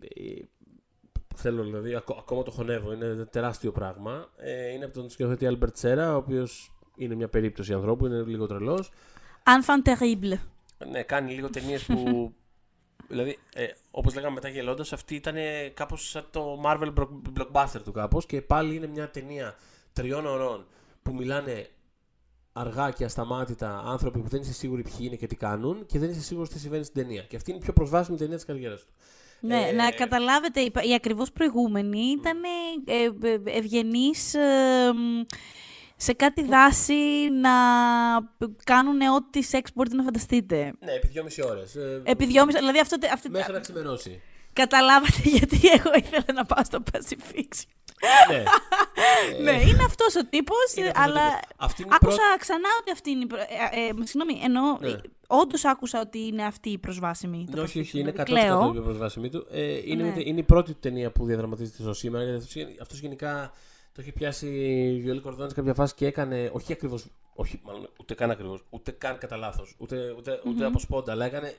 [1.36, 2.92] Θέλω δηλαδή, ακόμα το χωνεύω.
[2.92, 4.28] Είναι τεράστιο πράγμα.
[4.36, 8.46] Ε, είναι από τον σκηνοθέτη Albert Σέρα, ο οποίος είναι μια περίπτωση ανθρώπου, είναι λίγο
[8.46, 8.90] τρελός.
[9.44, 10.38] Enfant terrible.
[10.90, 12.32] Ναι, κάνει λίγο ταινίες που.
[13.08, 15.34] Δηλαδή, ε, όπως λέγαμε μετά γελώντας, αυτή ήταν
[15.74, 16.92] κάπως σαν το Marvel
[17.38, 19.56] blockbuster του κάπως και πάλι είναι μια ταινία
[19.92, 20.66] τριών ωρών
[21.02, 21.68] που μιλάνε
[22.52, 26.10] αργά και ασταμάτητα άνθρωποι που δεν είσαι σίγουροι ποιοι είναι και τι κάνουν και δεν
[26.10, 27.22] είσαι σίγουρος τι συμβαίνει στην ταινία.
[27.22, 28.92] Και αυτή είναι η πιο προσβάσιμη ταινία της καριέρας του.
[29.40, 32.40] Ναι, Ε, να καταλάβετε, η, η ακριβώς προηγούμενη ήταν
[32.84, 35.20] ε, ε, ευγενείς ε, μ,
[35.96, 37.50] σε κάτι δάση να
[38.64, 40.72] κάνουν ό,τι σεξ μπορείτε να φανταστείτε.
[40.80, 41.76] Ναι, επί δυόμιση ώρες.
[42.02, 44.22] Επί δυόμιση, δηλαδή αυτό, αυτή, Μέχρι να ξημερώσει.
[44.52, 47.48] Καταλάβατε γιατί εγώ ήθελα να πάω στο Pacific.
[48.30, 48.42] ναι.
[49.52, 51.40] ναι, είναι αυτός ο τύπος, είναι αυτός ο αλλά τύπος.
[51.56, 53.38] Αυτή είναι η άκουσα πρώτη- ξανά ότι αυτή είναι η προ...
[53.38, 55.00] ε, ε, ε, συγγνώμη, εννοώ, Ναι.
[55.26, 57.46] όντως άκουσα ότι είναι αυτή η προσβάσιμη.
[57.50, 58.68] το Ναι, όχι, Pacific, όχι, είναι 100% δηλαδή, κλαίω.
[58.68, 59.46] η πιο προσβάσιμη του.
[59.50, 60.22] Ε, είναι, Ναι.
[60.24, 62.24] είναι η πρώτη του ταινία που διαδραματίζεται στο σήμερα.
[62.24, 63.52] Γιατί αυτός γενικά
[63.94, 64.46] το έχει πιάσει
[64.96, 66.50] η Βιολή Κορδόνης σε κάποια φάση και έκανε.
[66.52, 67.06] Όχι ακριβώς.
[67.34, 68.64] Όχι, μάλλον ούτε καν ακριβώς.
[68.70, 69.74] Ούτε καν κατά λάθος.
[69.78, 71.12] Ούτε, ούτε, ούτε από σπόντα.
[71.12, 71.54] Αλλά έκανε,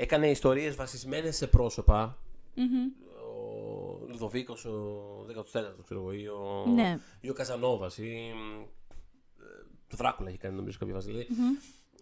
[0.00, 2.18] έκανε ιστορίες βασισμένες σε πρόσωπα.
[2.54, 2.90] Μμμ.
[3.22, 6.98] Ο Λουδοβίκος, ο 14ο, ξέρω εγώ, ή ο, Ναι.
[7.20, 7.98] ή ο Καζανόβας.
[7.98, 8.32] Ή.
[9.38, 11.06] ε, Το Δράκουλα έχει κάνει νομίζω σε κάποια φάση.
[11.06, 11.26] Δηλαδή.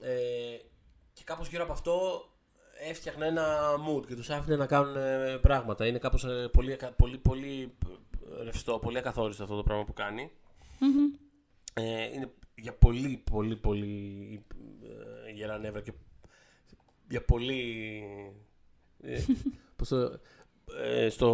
[0.00, 0.56] Ε,
[1.12, 2.22] και κάπως γύρω από αυτό
[2.88, 3.56] έφτιαχνε ένα
[3.88, 5.86] mood και τους άφηνε να κάνουν ε, πράγματα.
[5.86, 7.74] Είναι κάπως ε, πολύ, ακα- πολύ, πολύ
[8.40, 10.30] ε, ρευστό, πολύ ακαθόριστο αυτό το πράγμα που κάνει.
[10.80, 11.12] Μμμ.
[11.74, 14.44] Ε, είναι για πολύ, πολύ, πολύ
[15.28, 15.92] ε, γερά νεύρα και
[17.08, 18.02] για πολύ...
[19.02, 19.20] Ε,
[19.76, 20.20] πώς το,
[20.76, 21.28] ε, στο,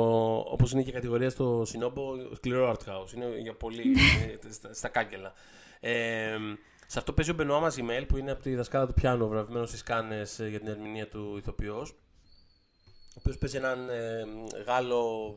[0.48, 3.12] όπως είναι και η κατηγορία στο Σινόμπο, σκληρό art house.
[3.14, 3.94] Είναι για πολύ
[4.42, 5.32] ε, στα, στα κάγκελα.
[5.80, 6.36] Ε,
[6.86, 9.82] σε αυτό παίζει ο Μπενουά Μαζιμέλ που είναι από τη δασκάλα του πιάνου, βραβευμένος στις
[9.82, 11.90] Κάνε για την ερμηνεία του ηθοποιός.
[11.90, 14.24] Ο οποίος παίζει έναν ε,
[14.66, 15.36] Γάλλο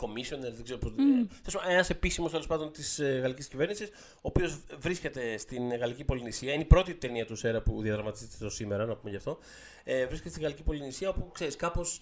[0.00, 0.92] commissioner, δεν ξέρω πώ.
[0.96, 1.60] Mm.
[1.68, 6.52] Ένας επίσημος τέλος πάντων της ε, γαλλικής κυβέρνησης, ο οποίος βρίσκεται στην γαλλική Πολυνησία.
[6.52, 9.38] Είναι η πρώτη ταινία του Σέρα που διαδραματίζεται το σήμερα, να πούμε γι' αυτό.
[9.84, 12.00] Ε, βρίσκεται στην γαλλική Πολυνησία, όπου ξέρεις, κάπως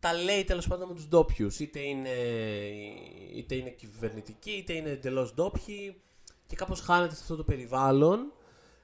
[0.00, 1.60] τα λέει τέλος πάντων με τους ντόπιους.
[1.60, 2.14] Είτε είναι,
[3.34, 6.00] είτε είναι κυβερνητικοί, είτε είναι εντελώς ντόπιοι.
[6.46, 8.32] Και κάπως χάνεται σε αυτό το περιβάλλον.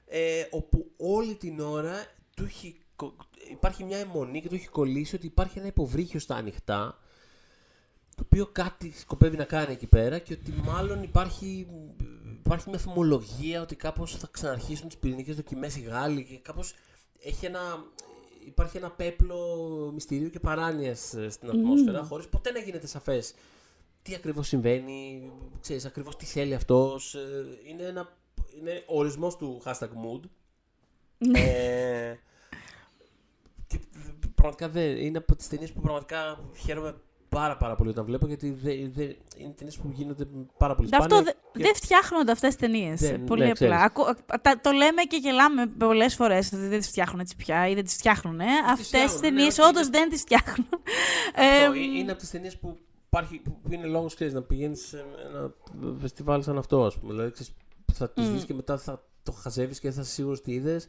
[0.05, 2.05] Ε, όπου όλη την ώρα
[2.35, 3.15] του έχει, κο-
[3.51, 6.99] υπάρχει μια αιμονή και του έχει κολλήσει ότι υπάρχει ένα υποβρύχιο στα ανοιχτά
[8.19, 11.67] το οποίο κάτι σκοπεύει να κάνει εκεί πέρα και ότι μάλλον υπάρχει,
[12.39, 16.73] υπάρχει μια θυμολογία ότι κάπως θα ξαναρχίσουν τις πυρηνικές δοκιμές οι Γάλλοι και κάπως
[17.19, 17.59] έχει ένα,
[18.45, 19.37] υπάρχει ένα πέπλο
[19.93, 23.33] μυστηρίου και παράνοιας ε, στην ατμόσφαιρα χωρίς ποτέ να γίνεται σαφές
[24.01, 27.15] τι ακριβώς συμβαίνει, ξέρεις ακριβώς τι θέλει αυτός.
[27.15, 28.17] ε, Είναι, ένα,
[28.59, 30.21] είναι ο ορισμός του hashtag mood.
[31.35, 32.15] ε,
[33.67, 33.79] και
[34.35, 36.95] πραγματικά δεν, είναι από τις ταινίες που πραγματικά χαίρομαι
[37.29, 40.25] πάρα πάρα πολύ όταν βλέπω γιατί δεν, δεν, είναι ταινίες που γίνονται
[40.57, 41.05] πάρα πολύ σπάνια.
[41.05, 42.99] Αυτό δε- και- δεν φτιάχνονται αυτές τις ταινίες.
[42.99, 43.67] Δεν- Πολύ ναι, απλά.
[43.67, 43.83] ξέρεις.
[43.83, 47.73] Ακού- τα- το λέμε και γελάμε πολλές φορές ότι δεν τις φτιάχνουν έτσι πια ή
[47.73, 48.39] δεν τις φτιάχνουν.
[48.39, 50.67] Αυτές τις φτιάχνουν, ναι, ταινίες όχι, όντως είναι- δεν τις φτιάχνουν.
[51.35, 54.87] Αυτό Ε, ε, είναι από τις ταινίες που, υπάρχει, που είναι λόγος ξέρεις, να πηγαίνεις
[54.87, 55.51] σε ένα
[55.99, 57.13] φεστιβάλ σαν αυτό ας πούμε.
[57.13, 57.53] Δηλαδή ξέρεις,
[57.93, 60.87] θα τις δεις και μετά θα το χαζεύεις και θα είσαι σίγουρος τι είδες.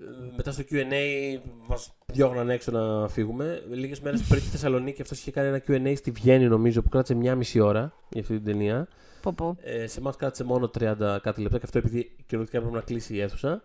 [0.00, 0.04] Ε,
[0.36, 3.62] Μετά στο Q&A μας διώχναν έξω να φύγουμε.
[3.70, 7.14] Λίγες μέρες πριν στη Θεσσαλονίκη αυτός είχε κάνει ένα Q&A στη Βιέννη νομίζω που κράτησε
[7.14, 8.88] μια μισή ώρα για αυτή την ταινία.
[9.22, 9.56] πω, πω.
[9.60, 13.14] Ε, σε εμάς κράτησε μόνο 30 κάτι λεπτά και αυτό επειδή κυριολεκτικά έπρεπε να κλείσει
[13.14, 13.62] η αίθουσα.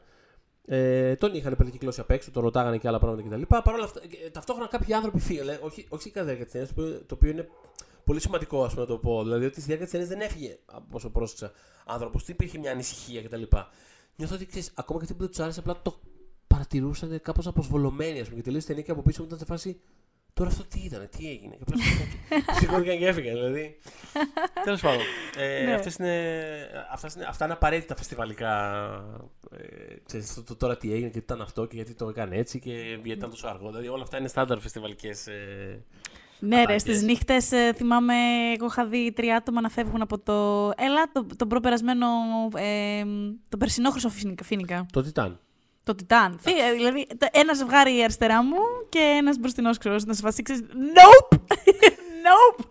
[0.66, 3.42] Ε, τον είχαν περικυκλώσει απ' έξω, τον ρωτάγανε και άλλα πράγματα κτλ.
[3.48, 7.00] Παρ' όλα αυτά, ε, ταυτόχρονα κάποιοι άνθρωποι φύγανε, όχι, όχι κατά τη διάρκεια της ταινίας,
[7.06, 7.48] το οποίο είναι
[8.04, 9.24] πολύ σημαντικό ας πούμε, να το πω.
[9.24, 11.52] Δηλαδή ότι στη διάρκεια της ταινίας δεν έφυγε, από όσο πρόσεξα,
[11.86, 12.24] άνθρωπος.
[12.24, 13.44] Δεν υπήρχε μια ανησυχία κτλ.
[14.16, 16.00] Νιώθω ότι ξέρεις, ακόμα και αυτοί που δεν τους άρεσε, απλά το
[16.54, 18.20] παρατηρούσαν κάπως αποσβολωμένοι.
[18.20, 19.80] Ας πούμε, και τελείωσε η ταινία και από πίσω μου ήταν σε φάση.
[20.34, 21.56] Τώρα αυτό τι ήταν, τι έγινε.
[21.56, 21.84] Και απλά
[22.60, 23.34] σηκώθηκαν και έφυγαν.
[23.34, 23.78] Δηλαδή.
[24.64, 25.02] Τέλος πάντων.
[25.38, 25.74] Ε, Ναι.
[25.74, 26.16] αυτές είναι,
[26.92, 28.54] αυτά, είναι, αυτά είναι απαραίτητα φεστιβαλικά.
[29.52, 32.36] Ε, ξέρεις, το, το, τώρα τι έγινε και τι ήταν αυτό και γιατί το έκανε
[32.36, 33.68] έτσι και γιατί ήταν τόσο αργό.
[33.70, 35.28] Δηλαδή όλα αυτά είναι στάνταρ φεστιβαλικές.
[35.28, 35.84] Ε,
[36.40, 36.82] Ναι, ρε, Ατάκες.
[36.82, 38.14] στις νύχτες θυμάμαι,
[38.56, 40.34] εγώ είχα δει τρία άτομα να φεύγουν από το.
[40.78, 42.08] Έλα, το, τον προπερασμένο.
[42.56, 43.04] Ε,
[43.50, 44.86] τον περσινό χρυσοφίνικα.
[44.92, 45.40] το Τιτάν.
[45.84, 46.40] Το Τιτάν.
[46.42, 48.58] Φύ- ε, Δηλαδή, το- ένας ζευγάρι αριστερά μου
[48.90, 50.54] και ένας μπροστινός ξέρω να σε βασίξει.
[50.72, 51.38] Nope!
[52.26, 52.66] Nope!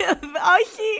[0.58, 0.90] Όχι!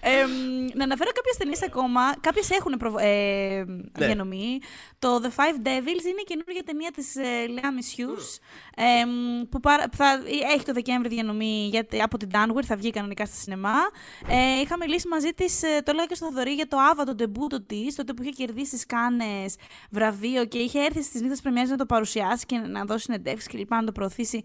[0.00, 0.30] Εμ,
[0.74, 2.00] να αναφέρω κάποιες ταινίες ακόμα.
[2.20, 2.94] Κάποιες έχουν προβ...
[2.98, 3.64] ε,
[3.98, 4.06] Ναι.
[4.06, 4.58] διανομή.
[4.98, 7.22] Το The Five Devils είναι η καινούργια ταινία της ε,
[7.56, 8.38] Lea Missius.
[8.76, 10.22] εμ, που παρα- θα,
[10.54, 13.74] έχει το Δεκέμβρη διανομή γιατί, από την Danware, θα βγει κανονικά στα σινεμά.
[14.28, 17.60] Ε, είχα μιλήσει μαζί της, το έλεγα και στο Θοδωρή, για το Ava, το ντεμπούτο
[17.62, 19.54] της, τότε που είχε κερδίσει τι Κάνες
[19.90, 23.58] βραβείο και είχε έρθει στις νύχτες πρεμιέρας να το παρουσιάσει και να δώσει συνεντεύξεις και
[23.58, 24.42] λοιπά, να το προωθήσει.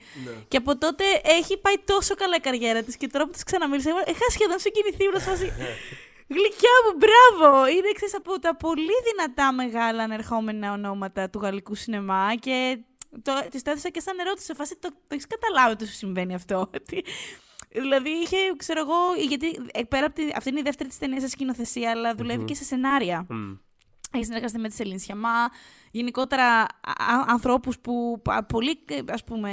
[0.48, 3.90] Και από τότε έχει πάει τόσο καλά η καριέρα της και τώρα που τη ξαναμίλησα,
[3.90, 5.54] εγώ είχα σχεδόν συγκινηθεί ήμουν σε φάση,
[6.28, 7.68] Γλυκιά μου, μπράβο!
[7.68, 12.80] Είναι ξέρεις, από τα πολύ δυνατά μεγάλα ανερχόμενα ονόματα του γαλλικού σινεμά και
[13.22, 15.94] το, της το έθεσα και σαν ερώτηση σε φάση, το, το έχεις καταλάβει ότι σου
[15.94, 16.70] συμβαίνει αυτό.
[16.76, 17.04] ότι
[17.70, 21.22] Δηλαδή είχε, ξέρω εγώ, γιατί ε, πέρα από τη, αυτή είναι η δεύτερη της ταινίας
[21.22, 23.26] σε σκηνοθεσία, αλλά δουλεύει και σε σενάρια.
[23.30, 23.54] Μμ.
[24.16, 25.50] Έχεις συνεργαστεί με τη Σελήνη Σιαμά,
[25.92, 26.66] γενικότερα α-
[27.14, 29.50] α- ανθρώπους που α, πολύ ας πούμε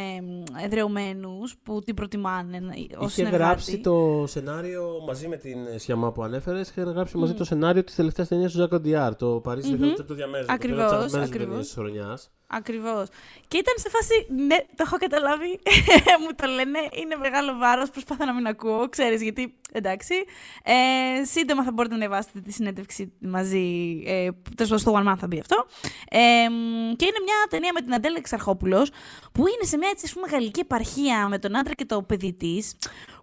[0.64, 2.60] εδρεωμένους που την προτιμάνε
[2.96, 6.70] ως Είχε γράψει το σενάριο μαζί με την Σιαμά που ανέφερες.
[6.70, 9.82] Είχε γράψει μαζί το σενάριο της τελευταίας ταινίας του Ζακ Οντιάρ, το Παρίσι Μμμ.
[9.82, 10.04] mm-hmm.
[10.06, 10.54] το διαμέρισμα.
[10.54, 11.72] Ακριβώς, τη ακριβώς.
[11.72, 12.30] χρονιάς.
[12.52, 13.08] Ακριβώς.
[13.48, 15.60] Και ήταν σε φάση, ναι, το έχω καταλάβει,
[16.22, 20.14] μου το λένε, είναι μεγάλο βάρος, προσπάθω να μην ακούω, ξέρεις, γιατί, εντάξει.
[20.62, 25.18] Ε, σύντομα θα μπορείτε να διαβάσετε τη συνέντευξη μαζί, ε, τέλος πάντων, στο One Man
[25.18, 25.66] θα μπει αυτό.
[26.10, 28.90] Ε, μ, και είναι μια ταινία με την Αντέλα Εξαρχόπουλος,
[29.32, 32.32] που είναι σε μια έτσι, ας πούμε, γαλλική επαρχία με τον άντρα και το παιδί
[32.32, 32.74] της,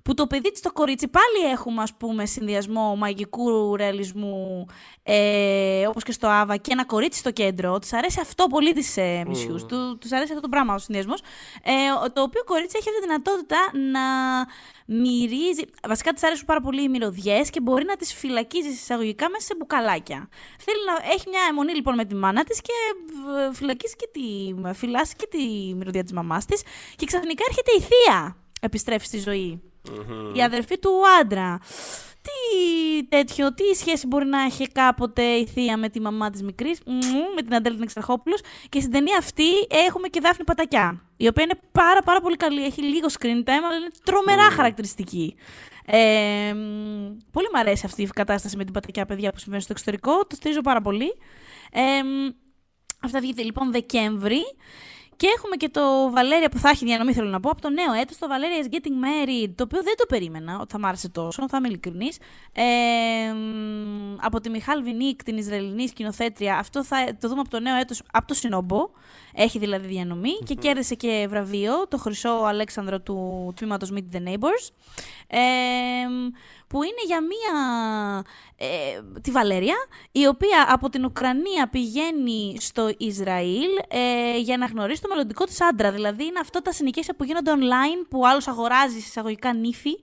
[0.07, 4.65] που το παιδί της το κορίτσι πάλι έχουμε ας πούμε συνδυασμό μαγικού ρεαλισμού
[5.03, 7.79] ε, όπως και στο Άβα και ένα κορίτσι στο κέντρο.
[7.79, 11.21] Της αρέσει αυτό πολύ της ε, μισιούς, του, τους αρέσει αυτό το πράγμα ο συνδυασμός.
[11.63, 11.71] Ε,
[12.05, 13.57] ο- το οποίο κορίτσι έχει αυτή τη δυνατότητα
[13.91, 14.01] να
[14.85, 19.45] μυρίζει, βασικά της αρέσουν πάρα πολύ οι μυρωδιές και μπορεί να τις φυλακίζει εισαγωγικά μέσα
[19.45, 20.29] σε μπουκαλάκια.
[20.59, 22.71] Θέλει να έχει μια αιμονή λοιπόν με τη μάνα της και
[23.49, 24.21] ε, φυλακίζει και τη,
[24.73, 26.61] φυλάσσει και τη μυρωδιά της μαμάς της
[26.95, 29.61] και ξαφνικά έρχεται η θεία επιστρέφει στη ζωή.
[30.33, 31.59] Η αδερφή του άντρα.
[32.21, 36.79] Τι τέτοιο, τι σχέση μπορεί να έχει κάποτε η θεία με τη μαμά της μικρής,
[36.85, 38.41] μμμ, με την Αντέλη την Εξαρχόπουλος.
[38.69, 39.43] Και στην ταινία αυτή
[39.87, 42.63] έχουμε και Δάφνη Πατακιά, η οποία είναι πάρα πάρα πολύ καλή.
[42.65, 45.35] Έχει λίγο screen time, αλλά είναι τρομερά χαρακτηριστική.
[45.85, 49.71] Ε, μ, πολύ μου αρέσει αυτή η κατάσταση με την Πατακιά, παιδιά, που συμβαίνει στο
[49.71, 50.25] εξωτερικό.
[50.25, 51.13] Το στηρίζω πάρα πολύ.
[51.71, 52.29] Ε, μ,
[53.03, 54.41] Αυτά βγήκε λοιπόν Δεκέμβρη.
[55.17, 57.93] Και έχουμε και το Βαλέρια που θα έχει διανομή, θέλω να πω, από το νέο
[57.93, 61.47] έτος, το Valeria's Getting Married, το οποίο δεν το περίμενα ότι θα μ' άρεσε τόσο,
[61.49, 62.17] θα είμαι ειλικρινής.
[62.53, 67.59] Ε, μ, από τη Μιχάλ Βινίκ, την Ισραηλινή σκηνοθέτρια, αυτό θα το δούμε από το
[67.59, 68.89] νέο έτος, από το Σινομπό,
[69.33, 74.69] έχει δηλαδή διανομή και κέρδισε και βραβείο, το Χρυσό Αλέξανδρο του τμήματος Meet the Neighbors,
[75.27, 75.39] ε,
[76.09, 76.29] μ,
[76.67, 78.23] που είναι για μία,
[78.55, 78.67] ε,
[79.21, 79.75] τη Βαλέρια,
[80.11, 85.61] η οποία από την Ουκρανία πηγαίνει στο Ισραήλ ε, για να γνωρίσει το μελλοντικό της
[85.61, 85.91] άντρα.
[85.91, 89.99] Δηλαδή είναι αυτό τα συνοικέσια που γίνονται online, που ο άλλος αγοράζει εισαγωγικά νύφη.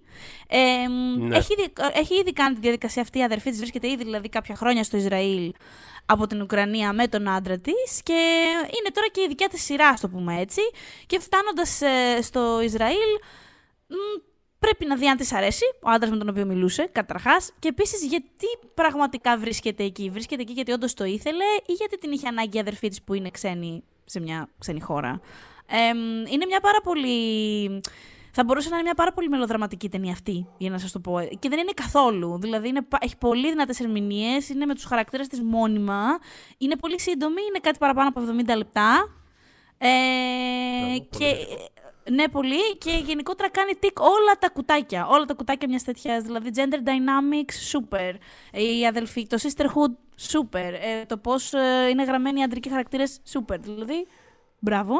[0.49, 1.37] Ε, μ, Ναι.
[1.37, 4.55] έχει, ήδη, έχει ήδη κάνει τη διαδικασία αυτή, η αδερφή της βρίσκεται ήδη δηλαδή κάποια
[4.55, 5.53] χρόνια στο Ισραήλ
[6.07, 8.13] από την Ουκρανία με τον άντρα της και
[8.79, 10.61] είναι τώρα και η δικιά της σειρά, ας το πούμε έτσι.
[11.07, 13.11] Και φτάνοντας ε, στο Ισραήλ,
[13.87, 13.95] μ,
[14.59, 17.53] πρέπει να δει αν της αρέσει, ο άντρας με τον οποίο μιλούσε, καταρχάς.
[17.59, 20.11] Και επίσης γιατί πραγματικά βρίσκεται εκεί.
[20.11, 23.15] Βρίσκεται εκεί γιατί όντως το ήθελε ή γιατί την είχε ανάγκη η αδερφή της που
[23.15, 25.21] είναι ξένη σε μια ξένη χώρα.
[25.67, 27.81] Ε, μ, είναι μια πάρα πολύ...
[28.37, 31.21] Θα μπορούσε να είναι μια πάρα πολύ μελοδραματική ταινία αυτή, για να σας το πω.
[31.39, 32.39] Και δεν είναι καθόλου.
[32.41, 36.19] Δηλαδή είναι, πα- έχει πολύ δυνατές ερμηνείες, είναι με τους χαρακτήρες της μόνιμα.
[36.59, 39.09] Είναι πολύ σύντομη, είναι κάτι παραπάνω από 70 λεπτά.
[39.79, 39.89] Ε,
[40.81, 41.69] Μπράβο, και, πολύ.
[42.11, 42.77] Ναι, πολύ.
[42.79, 45.07] Και γενικότερα κάνει τικ όλα τα κουτάκια.
[45.07, 46.23] Όλα τα κουτάκια μιας τέτοιας.
[46.23, 48.15] Δηλαδή, gender dynamics, super.
[48.53, 49.93] Η αδελφή, το sisterhood,
[50.33, 50.73] super.
[50.83, 51.53] Ε, το πώς
[51.91, 53.59] είναι γραμμένοι οι αντρικοί χαρακτήρες, super.
[53.61, 54.07] Δηλαδή,
[54.59, 54.95] μπράβο.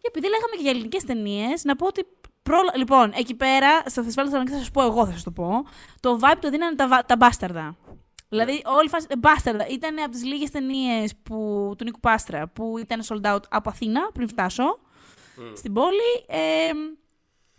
[0.00, 2.06] Και επειδή λέγαμε και για ελληνικές ταινίες, να πω ότι.
[2.42, 2.72] Πρόλα...
[2.76, 5.64] Λοιπόν, εκεί πέρα, στο φεστιβάλ Θεσσαλονίκης θα σας πω εγώ, θα σας το πω.
[6.00, 7.76] Το vibe το δίνανε τα, βα- τα μπάσταρδα.
[8.28, 9.06] Δηλαδή, όλη η φάση.
[9.08, 9.66] ε, Μπάσταρδα.
[9.66, 11.34] Ήταν από τις λίγες ταινίες που...
[11.78, 14.78] του Νίκου Πάστρα που ήταν sold out από Αθήνα πριν φτάσω
[15.56, 16.24] στην πόλη.
[16.26, 16.70] Ε,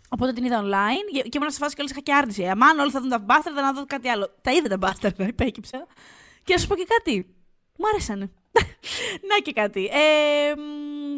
[0.08, 2.46] οπότε την είδα online και- και ήμουν σε φάση και όλες είχα και άρνηση.
[2.48, 4.34] Αμάν, όλοι θα δουν τα μπάσταρδα να δω κάτι άλλο.
[4.42, 5.86] Τα είδα τα μπάσταρδα, υπέκυψα.
[6.44, 7.34] Και να σα πω και κάτι.
[7.78, 8.30] Μου άρεσανε.
[9.28, 9.84] Να και κάτι.
[9.92, 10.60] Ε, μ,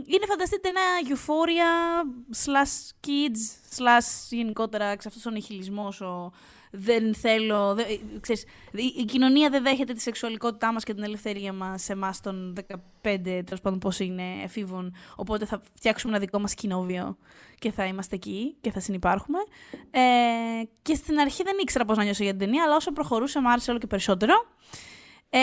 [0.07, 2.05] είναι φανταστείτε ένα euphoria
[2.45, 6.33] slash kids slash γενικότερα ξ' αυτός ο νihilισμός, ο
[6.71, 7.87] δεν θέλω, δεν,
[8.21, 8.43] ξέρεις,
[8.73, 12.55] η, η κοινωνία δεν δέχεται τη σεξουαλικότητά μας και την ελευθερία μας σε εμάς των
[13.03, 17.17] 15, τέλος πάντων πώς είναι, εφήβων, οπότε θα φτιάξουμε ένα δικό μας κοινόβιο
[17.59, 19.39] και θα είμαστε εκεί και θα συνεπάρχουμε.
[19.91, 20.01] Ε,
[20.83, 23.51] και στην αρχή δεν ήξερα πώς να νιώσω για την ταινία, αλλά όσο προχωρούσε μου
[23.51, 24.35] άρεσε όλο και περισσότερο.
[25.33, 25.39] Ε,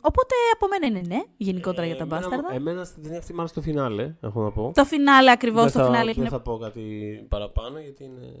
[0.00, 2.54] οπότε από μένα είναι ναι, γενικότερα για τα εμένα- μπάσταρδα.
[2.54, 4.72] Εμένα στην ταινία αυτή μου άρεσε το φινάλε, έχω να πω.
[4.74, 6.28] Το φινάλε ακριβώς, δεν το θα, φινάλε δεν είναι...
[6.28, 6.82] θα πω κάτι
[7.28, 8.32] παραπάνω γιατί είναι.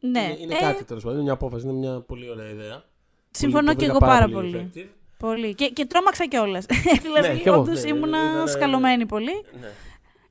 [0.00, 1.14] Ναι, είναι, είναι ε, κάτι τέλος πάντων.
[1.16, 2.84] Είναι μια απόφαση, είναι μια πολύ ωραία ιδέα.
[3.30, 4.70] συμφωνώ Πολύ- και το εγώ βρήκα πάρα πολύ πολύ.
[4.74, 4.88] effective.
[5.18, 5.54] Πολύ.
[5.54, 6.66] Και, και τρόμαξα κιόλας.
[7.02, 9.32] δηλαδή, Ναι, κι εγώ, όντως ναι, ήμουνα ήταν- σκαλωμένη πολύ.
[9.60, 9.68] Ναι.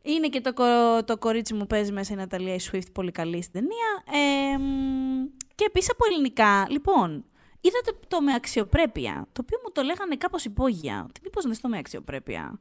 [0.02, 3.42] Είναι και το, κο- το κορίτσι μου παίζει μέσα η Ναταλία η Swift πολύ καλή
[3.42, 4.20] στην ταινία.
[4.54, 6.68] Ε, μ, και επίσης από ελληνικά.
[6.70, 7.26] Λοιπόν,
[7.62, 11.08] είδατε το με αξιοπρέπεια, το οποίο μου το λέγανε κάπως υπόγεια.
[11.14, 12.60] Τι μήπως να δεις το με αξιοπρέπεια.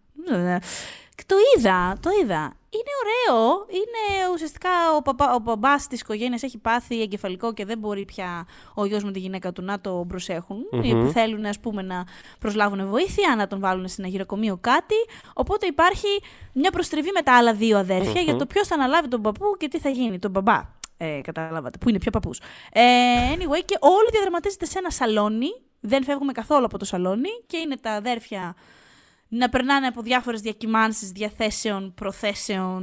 [1.14, 2.52] Και το είδα, το είδα.
[2.70, 3.66] Είναι ωραίο.
[3.68, 8.46] Είναι ουσιαστικά ο, παπά, ο μπαμπάς της οικογένειας έχει πάθει εγκεφαλικό και δεν μπορεί πια
[8.74, 10.56] ο γιος με τη γυναίκα του να το προσέχουν.
[10.72, 11.04] Μμμ.
[11.04, 12.04] Που θέλουν ας πούμε να
[12.38, 14.94] προσλάβουν βοήθεια, να τον βάλουν σε ένα γυροκομείο κάτι.
[15.34, 16.08] Οπότε υπάρχει
[16.52, 19.68] μια προστριβή με τα άλλα δύο αδέρφια για το ποιος θα αναλάβει τον παππού και
[19.68, 20.76] τι θα γίνει, τον μπαμπά.
[21.00, 21.78] Ε, καταλάβατε.
[21.78, 22.38] Που είναι πιο παππούς.
[22.72, 22.82] Ε,
[23.34, 25.48] anyway, και όλο διαδραματίζεται σε ένα σαλόνι.
[25.80, 28.54] Δεν φεύγουμε καθόλου από το σαλόνι και είναι τα αδέρφια
[29.28, 32.82] να περνάνε από διάφορες διακυμάνσεις διαθέσεων, προθέσεων,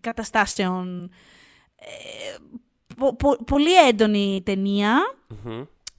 [0.00, 1.10] καταστάσεων.
[1.76, 2.36] Ε,
[3.46, 4.42] πολύ έντονη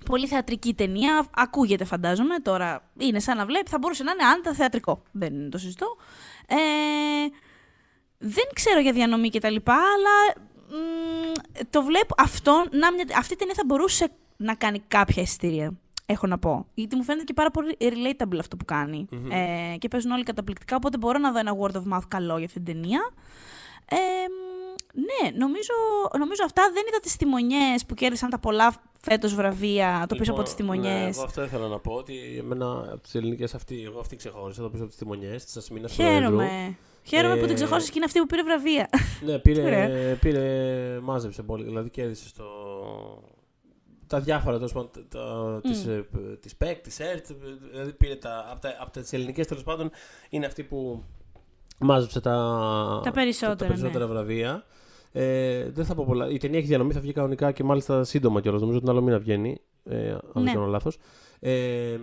[0.05, 1.25] Πολύ θεατρική ταινία.
[1.35, 2.39] Ακούγεται, φαντάζομαι.
[2.39, 3.69] Τώρα είναι σαν να βλέπει.
[3.69, 5.01] Θα μπορούσε να είναι άντα θεατρικό.
[5.11, 5.97] Δεν το συζητώ.
[6.47, 6.55] Ε,
[8.17, 10.45] δεν ξέρω για διανομή και τα λοιπά, αλλά
[11.69, 12.15] το βλέπω.
[12.17, 15.73] Αυτό, να, μια, αυτή η ταινία θα μπορούσε να κάνει κάποια εισιτήρια
[16.11, 16.65] έχω να πω.
[16.73, 20.75] Γιατί μου φαίνεται και πάρα πολύ relatable αυτό που κανει Ε, και παίζουν όλοι καταπληκτικά,
[20.75, 23.11] οπότε μπορώ να δω ένα word of mouth καλό για αυτήν την ταινία.
[23.89, 23.95] Ε,
[24.93, 25.73] ναι, νομίζω,
[26.17, 30.43] νομίζω αυτά δεν είδα τις τιμονιές που κέρδισαν τα πολλά φέτος βραβεία το πίσω από
[30.43, 30.93] τις τιμονιές.
[30.93, 31.93] Ναι, εγώ αυτό ήθελα να πω.
[31.93, 35.53] Ότι εμένα από τις ελληνικές αυτή, εγώ αυτή ξεχώρισα το πίσω από τις τιμονιές τη
[35.57, 36.77] Ασμίνα Χαίρομαι.
[37.03, 38.89] Χαίρομαι ε, που την ξεχώρισε και είναι αυτή που πήρε βραβεία.
[39.25, 41.63] Ναι, πήρε, πήρε, μάζεψε πολύ.
[41.63, 42.45] Δηλαδή κέρδισε στο,
[44.11, 45.61] τα διάφορα τέλος πάντων mm.
[45.61, 46.05] της, ε,
[46.39, 47.25] της ΠΕΚ, της ΕΡΤ,
[47.71, 49.89] δηλαδή πήρε τα, από, τα, από τις ελληνικές τέλος πάντων
[50.29, 51.03] είναι αυτή που
[51.77, 52.31] μάζεψε τα,
[53.03, 54.11] τα περισσότερα, τα, περισσότερα ναι.
[54.11, 54.65] βραβεία.
[55.11, 56.29] Ε, δεν θα πω πολλά.
[56.29, 58.61] Η ταινία έχει διανομή, θα βγει κανονικά και μάλιστα σύντομα κιόλας.
[58.61, 59.61] Νομίζω ότι την άλλο μήνα βγαίνει.
[59.83, 60.53] Ε, αν δεν ναι.
[60.53, 60.97] κάνω λάθος.
[61.39, 61.97] Ε,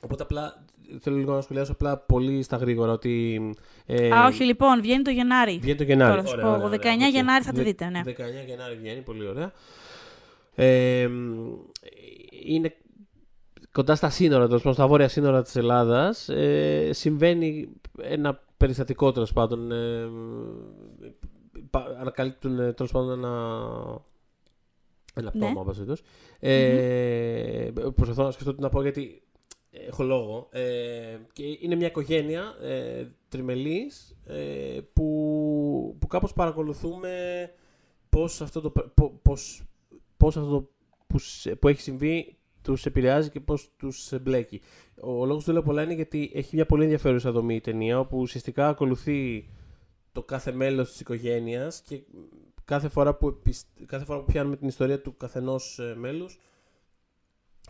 [0.00, 0.64] οπότε απλά
[1.00, 3.40] θέλω λίγο να σχολιάσω απλά πολύ στα γρήγορα ότι.
[3.86, 5.58] Ε, Α, όχι, λοιπόν, βγαίνει το Γενάρη.
[5.62, 6.22] Βγαίνει το Γενάρη.
[6.22, 7.88] Τώρα, ωραία, 19 Γενάρη θα τη δείτε.
[7.88, 8.00] Ναι.
[8.06, 8.10] 19
[8.46, 9.52] Γενάρη βγαίνει, πολύ ωραία.
[10.54, 11.08] Ε,
[12.46, 12.76] είναι
[13.72, 16.28] κοντά στα σύνορα, τόσο, στα βόρεια σύνορα της Ελλάδας.
[16.28, 17.68] Ε, συμβαίνει
[18.02, 19.72] ένα περιστατικό, τέλος πάντων.
[19.72, 20.08] Ε,
[22.00, 23.28] ανακαλύπτουν τέλος πάντων ένα,
[25.14, 25.50] ένα ναι.
[25.50, 25.94] πτώμα, mm-hmm.
[26.38, 29.22] ε, Προσπαθώ να σκεφτώ τι να πω γιατί
[29.70, 30.48] έχω λόγο.
[30.50, 37.12] Ε, και είναι μια οικογένεια ε, τριμελής ε, που, που κάπως παρακολουθούμε
[38.08, 38.72] πώς αυτό το,
[39.22, 39.62] πώς,
[40.16, 40.70] πώς αυτό
[41.06, 41.18] που,
[41.58, 44.60] που έχει συμβεί τους επηρεάζει και πώς τους μπλέκει.
[45.00, 48.18] Ο λόγος του λέω πολλά είναι γιατί έχει μια πολύ ενδιαφέρουσα δομή η ταινία, όπου
[48.18, 49.48] ουσιαστικά ακολουθεί
[50.12, 52.02] το κάθε μέλος της οικογένειας και
[52.64, 53.42] κάθε φορά, που,
[53.86, 55.94] κάθε φορά που πιάνουμε την ιστορία του καθενός ε,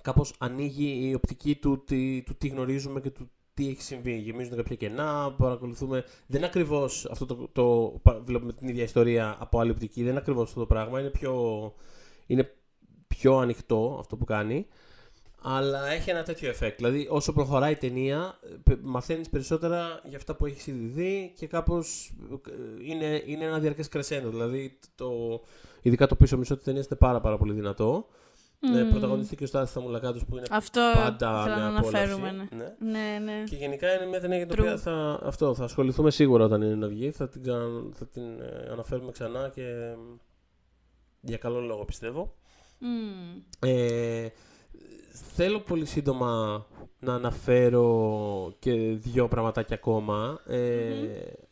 [0.00, 4.16] μέλου, κάπως ανοίγει η οπτική του, του, του τι γνωρίζουμε και του τι έχει συμβεί.
[4.16, 6.04] Γεμίζουν κάποια κενά, παρακολουθούμε.
[6.26, 8.20] Δεν είναι ακριβώς αυτό το, το, το.
[8.24, 10.00] Βλέπουμε την ίδια ιστορία από άλλη οπτική.
[10.00, 11.00] Δεν είναι ακριβώς αυτό το πράγμα.
[11.00, 11.34] Είναι πιο
[12.26, 12.50] είναι
[13.06, 14.66] πιο ανοιχτό αυτό που κάνει,
[15.42, 16.74] αλλά έχει ένα τέτοιο effect.
[16.76, 18.38] Δηλαδή, όσο προχωράει η ταινία,
[18.82, 23.88] μαθαίνεις περισσότερα για αυτά που έχεις ήδη δει και κάπως ε, είναι, είναι ένα διαρκές
[23.88, 24.28] κρεσέντο.
[24.28, 25.40] Δηλαδή, το,
[25.82, 28.06] ειδικά το πίσω μισό της ταινίας είναι πάρα, πάρα πολύ δυνατό.
[28.62, 28.76] Mm.
[28.76, 32.46] Ε, πρωταγωνιστή και ο Στάθη Θαμουλακάτος που είναι αυτό πάντα μια αναφέρουμε, ναι.
[32.56, 32.74] Ναι.
[32.78, 33.18] ναι.
[33.24, 33.42] ναι.
[33.44, 36.74] Και γενικά είναι μια ταινία για την οποία θα, αυτό, θα ασχοληθούμε σίγουρα όταν είναι
[36.74, 37.10] να βγει.
[37.10, 37.42] Θα την,
[37.92, 39.94] θα την ε, αναφέρουμε ξανά και
[41.20, 42.34] για καλό λόγο πιστεύω.
[42.80, 43.42] Mm.
[43.58, 44.28] Ε,
[45.34, 46.66] θέλω πολύ σύντομα
[46.98, 50.40] να αναφέρω και δύο πραγματάκια ακόμα.
[50.46, 50.92] Ε,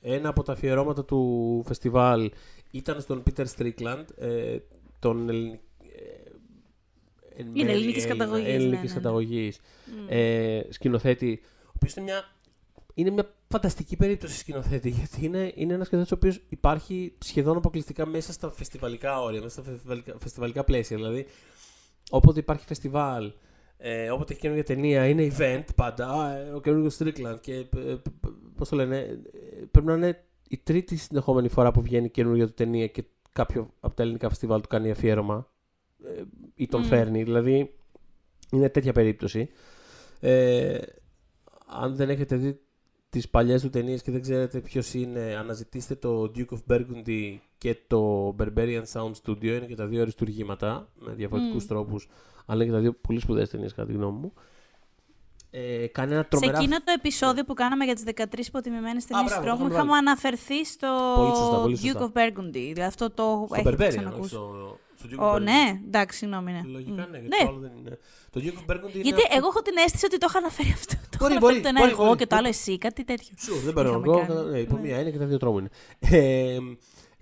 [0.01, 2.31] Ένα από τα αφιερώματα του φεστιβάλ
[2.71, 4.59] ήταν στον Πίτερ Στρίκλαντ, ε,
[4.99, 5.59] τον Ελλην...
[7.53, 8.49] Είναι ελληνικής καταγωγής.
[8.49, 9.11] Ελληνικής ναι, ναι,
[10.09, 10.59] ναι.
[10.59, 12.25] Ε, σκηνοθέτη, ο οποίος είναι μια
[12.99, 18.07] είναι μια φανταστική περίπτωση σκηνοθέτη, γιατί είναι, είναι ένας σκηνοθέτης ο οποίος υπάρχει σχεδόν αποκλειστικά
[18.07, 20.97] μέσα στα φεστιβαλικά όρια, μέσα στα φεστιβαλικά, φεστιβαλικά πλαίσια.
[20.97, 21.27] Δηλαδή,
[22.11, 23.33] όποτε υπάρχει φεστιβάλ,
[23.77, 26.37] ε, όποτε έχει καινούργια ταινία, είναι event πάντα.
[26.37, 27.55] Ε, ο καινούργιος Strickland και.
[27.55, 27.97] Ε,
[28.57, 32.55] Πώς το λένε, ε, πρέπει να είναι η τρίτη συνεχόμενη φορά που βγαίνει καινούργια του
[32.55, 35.58] ταινία και κάποιο από τα ελληνικά φεστιβάλ του κάνει αφιέρωμα ε,
[36.55, 36.87] ή τον mm.
[36.87, 37.23] φέρνει.
[37.23, 37.75] Δηλαδή,
[38.51, 39.49] είναι τέτοια περίπτωση.
[40.21, 40.79] Ε,
[41.67, 42.61] αν δεν έχετε δει
[43.11, 47.77] τις παλιές του ταινίες και δεν ξέρετε ποιος είναι, αναζητήστε το Duke of Burgundy και
[47.87, 49.45] το Barbarian Sound Studio.
[49.45, 51.69] Είναι και τα δύο αριστουργήματα με διαφορετικούς mm.
[51.69, 52.09] τρόπους,
[52.47, 54.33] αλλά είναι και τα δύο πολύ σπουδαίες ταινίες κατά τη γνώμη μου.
[55.51, 56.57] Ε, κάνει ένα τρομερά...
[56.57, 60.65] Σε εκείνο το επεισόδιο που κάναμε για τις 13 υποτιμημένες ταινίες του τρόμου, είχαμε αναφερθεί
[60.65, 60.89] στο
[61.65, 62.53] Duke of Burgundy.
[62.53, 64.37] Δηλαδή αυτό το στο έχετε ξανακούσει.
[65.19, 66.53] Oh, ναι, εντάξει, συγγνώμη.
[66.53, 66.63] Ναι.
[66.65, 67.49] Λογικά ναι, γιατί ναι.
[67.49, 67.99] άλλο δεν είναι.
[68.31, 70.95] Το Duke of Burgundy Γιατί εγώ έχω την αίσθηση ότι το είχα αναφέρει αυτό.
[71.11, 73.35] Το μπορεί, μπορεί, το ένα μπορεί, εγώ μπορεί, και το άλλο εσύ, κάτι τέτοιο.
[73.39, 74.45] Σure, δεν παίρνω εγώ.
[74.51, 74.81] Ναι, υπό ναι.
[74.81, 75.71] μία είναι και τα δύο τρόμου είναι.
[75.99, 76.59] Ε,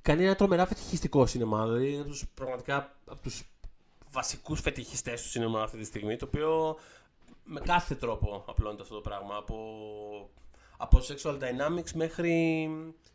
[0.03, 1.67] κάνει ένα τρομερά φετιχιστικό σινεμά.
[1.67, 3.43] Δηλαδή είναι τους, πραγματικά από τους
[4.11, 6.17] βασικούς φετιχιστές του σινεμά αυτή τη στιγμή.
[6.17, 6.77] Το οποίο
[7.45, 9.37] με κάθε τρόπο απλώνεται αυτό το πράγμα.
[9.37, 9.57] Από,
[10.77, 12.69] από sexual dynamics μέχρι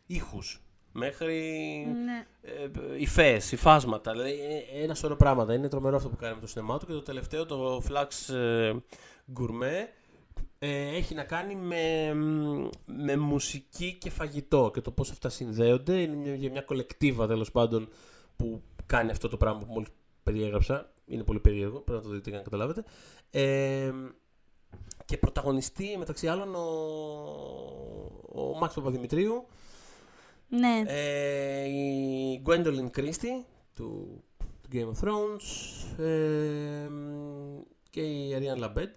[0.06, 0.62] ήχους
[0.92, 1.40] μέχρι
[2.04, 2.26] ναι.
[2.42, 4.12] ε, υφές, υφάσματα.
[4.12, 5.54] Δηλαδή ε, ένα σωρό πράγματα.
[5.54, 6.86] Είναι τρομερό αυτό που κάνει με το σινεμά του.
[6.86, 8.72] Και το τελευταίο, το Flux ε,
[9.38, 9.86] Gourmet,
[10.58, 12.14] ε, έχει να κάνει με,
[12.86, 16.00] με μουσική και φαγητό και το πώς αυτά συνδέονται.
[16.00, 17.88] Είναι μια, μια κολεκτίβα τέλος πάντων
[18.36, 19.88] που κάνει αυτό το πράγμα που μόλις
[20.22, 20.90] περιέγραψα.
[21.06, 22.84] Είναι πολύ περίεργο, πρέπει να το δείτε για να καταλάβετε.
[23.30, 23.92] Ε,
[25.04, 26.60] και πρωταγωνιστεί μεταξύ άλλων ο,
[28.32, 29.46] ο Μάξ Παπαδημητρίου,
[30.58, 30.82] Ναι.
[30.86, 33.44] ε, η Gwendolyn Christie
[33.74, 35.46] του, του Game of Thrones
[36.04, 36.88] ε,
[37.90, 38.90] και η Ariane Labed.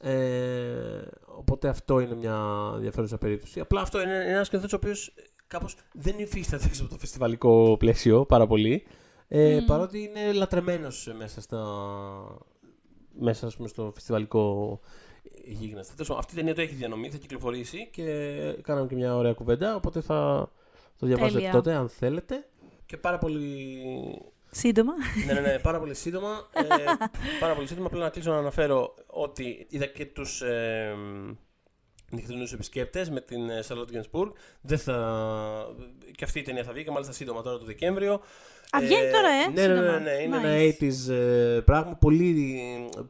[0.00, 3.60] Ε, οπότε αυτό είναι μια ενδιαφέρουσα περίπτωση.
[3.60, 5.14] Απλά αυτό είναι ένας σκηνοθέτης ο οποίος
[5.46, 8.86] κάπως δεν υφίσταται έξω από το φεστιβαλικό πλαίσιο πάρα πολύ.
[9.28, 9.64] Ε, Μμμ.
[9.64, 11.64] Παρότι είναι λατρεμένος μέσα, στα,
[13.18, 14.80] μέσα ας πούμε, στο φεστιβαλικό
[15.52, 15.92] γίγνεσθε.
[15.92, 18.02] Τέλος πάντων, Αυτή η ταινία το έχει διανομή, θα κυκλοφορήσει και
[18.62, 19.74] κάναμε και μια ωραία κουβέντα.
[19.74, 20.50] Οπότε θα
[20.98, 21.52] το διαβάσετε Τέλεια.
[21.52, 22.46] τότε αν θέλετε.
[22.86, 23.46] Και πάρα πολύ
[24.50, 24.92] Σύντομα.
[25.26, 26.48] ναι, ναι, ναι, πάρα πολύ σύντομα.
[26.52, 26.62] Ε,
[27.40, 27.86] πάρα πολύ σύντομα.
[27.86, 30.94] Απλά να κλείσω να αναφέρω ότι είδα και τους ε,
[32.10, 34.30] νυχτερινού επισκέπτες με την ε, Charlotte Gainsbourg.
[34.60, 35.66] Δεν θα...
[36.16, 38.12] Και αυτή η ταινία θα βγει και μάλιστα σύντομα τώρα το Δεκέμβριο.
[38.70, 39.98] Α, βγαίνει τώρα, ε, Ναι, ναι, ναι, σύντομα.
[39.98, 40.44] ναι, είναι Nice.
[40.44, 41.94] ένα 80s ε, πράγμα.
[41.94, 42.34] Πολύ,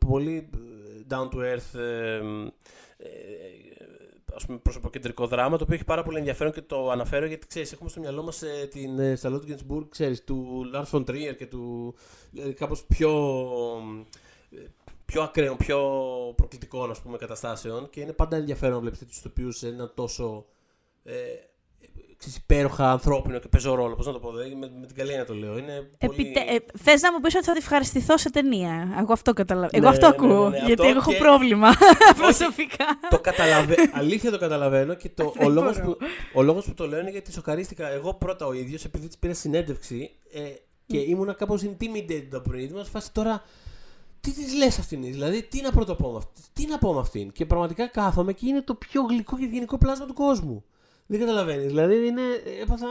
[0.08, 0.50] πολύ
[1.10, 1.78] down to earth.
[1.80, 2.16] Ε,
[2.98, 3.08] ε,
[4.36, 7.72] ας πούμε προσωποκεντρικό δράμα το οποίο έχει πάρα πολύ ενδιαφέρον και το αναφέρω γιατί ξέρεις
[7.72, 11.46] έχουμε στο μυαλό μας ε, την ε, Charlotte Gainsbourg ξέρεις του Lars von Trier και
[11.46, 11.94] του
[12.36, 13.10] ε, κάπως πιο
[14.50, 14.56] ε,
[15.04, 15.78] πιο ακραίων, πιο
[16.36, 20.46] προκλητικών ας πούμε καταστάσεων και είναι πάντα ενδιαφέρον να βλέπεις τέτοιους ηθοποιούς σε ένα τόσο
[21.04, 21.14] ε,
[22.16, 23.94] ξέρεις, υπέροχα ανθρώπινο και πεζό ρόλο.
[23.94, 25.58] Πώς να το πω, δηλαδή, με, με την καλή έννοια το λέω.
[25.58, 26.12] Είναι πολύ...
[26.20, 26.40] Επιτε...
[26.40, 28.96] Ε, Θες να μου πεις ότι θα τη ευχαριστηθώ σε ταινία.
[29.00, 29.70] Εγώ αυτό καταλαβαίνω.
[29.72, 30.48] Ναι, εγώ αυτό ναι, ναι, ακούω.
[30.48, 31.68] ναι, γιατί αυτό εγώ έχω και- πρόβλημα
[32.22, 32.84] προσωπικά.
[33.10, 33.90] το καταλαβαίνω.
[33.92, 35.96] Αλήθεια το καταλαβαίνω και το, ο, Δεν λόγος μπορώ.
[35.96, 39.18] που, ο λόγος που το λέω είναι γιατί σοκαρίστηκα εγώ πρώτα ο ίδιος επειδή της
[39.18, 40.40] πήρα συνέντευξη ε,
[40.86, 42.62] και ήμουνα κάπως intimidated το πρωί.
[42.64, 43.42] Ήμουν σε φάση τώρα
[44.20, 47.32] τι της λες αυτήν, δηλαδή τι να πρωτοπώ με αυτήν, τι να πω με αυτήν.
[47.32, 50.64] Και πραγματικά κάθομαι και είναι το πιο γλυκό και ευγενικό πλάσμα του κόσμου.
[51.06, 51.66] Δεν καταλαβαίνεις.
[51.66, 52.22] Δηλαδή είναι,
[52.62, 52.86] έπαθα.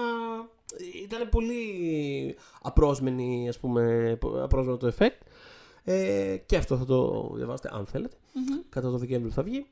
[1.04, 5.28] Ήταν πολύ απρόσμενη, ας πούμε, απρόσμενο το effect.
[5.84, 8.16] Ε, και αυτό θα το διαβάσετε αν θέλετε.
[8.34, 8.60] Μμμ.
[8.70, 9.66] Κατά το Δεκέμβριο θα βγει.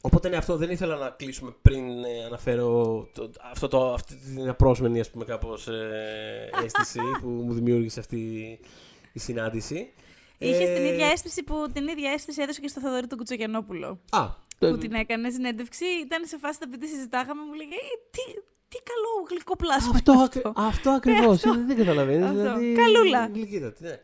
[0.00, 4.48] Οπότε ναι, αυτό δεν ήθελα να κλείσουμε πριν ε, αναφέρω το, αυτό το, αυτή την
[4.48, 8.18] απρόσμενη ας πούμε κάπως ε, αίσθηση που μου δημιούργησε αυτή
[9.12, 9.92] η συνάντηση.
[10.38, 14.00] Είχες Ε, την ίδια αίσθηση που την ίδια αίσθηση έδωσε και στο Θοδωρή τον Κουτσογιανόπουλο.
[14.10, 14.28] Α,
[14.58, 18.22] Που την έκανες συνέντευξη, ήταν σε φάση τα παιδί συζητάγαμε, μου λέγε «Ε, τι,
[18.68, 19.90] τι καλό γλυκό πλάσμα.
[19.94, 21.54] αυτό, είναι ακρι- αυτό ακριβώς, αυτό.
[21.54, 22.24] είναι, δεν καταλαβαίνεις.
[22.26, 22.36] Αυτό.
[22.42, 23.26] Δηλαδή, Καλούλα.
[23.34, 23.98] γλυκύτατη, ναι.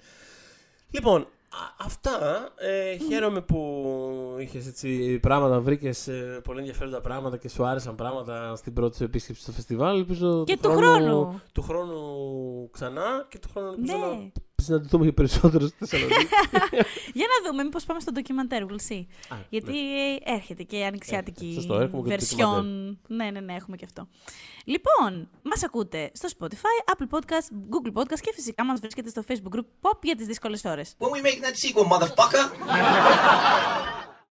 [0.91, 2.49] Λοιπόν, α- αυτά.
[2.57, 8.57] Ε, χαίρομαι που είχες έτσι πράγματα, βρήκες ε, πολύ ενδιαφέροντα πράγματα και σου άρεσαν πράγματα
[8.57, 9.97] στην πρώτη σου επίσκεψη στο φεστιβάλ.
[9.99, 11.41] Ελπίζω Και του χρόνου.
[11.53, 14.07] Του χρόνου ξανά και του χρόνου ελπίζω Ναι.
[14.07, 14.31] να
[14.63, 16.27] συναντηθούμε και περισσότερο στη Θεσσαλονίκη.
[17.19, 19.05] Για να δούμε, μήπως πάμε στο ντοκιμαντέρ, we'll see.
[19.29, 20.33] Α, Γιατί ναι.
[20.35, 22.65] έρχεται και η ανοιξιάτικη Ε, σωστό, έχουμε και το version.
[23.09, 24.09] Ναι, ναι, ναι, έχουμε και αυτό.
[24.65, 29.57] Λοιπόν, μας ακούτε στο Spotify, Apple Podcast, Google Podcast και φυσικά μας βρίσκεται στο Facebook
[29.57, 30.95] group Pop για τις δύσκολες ώρες.
[30.99, 32.45] When we make that sequel, motherfucker!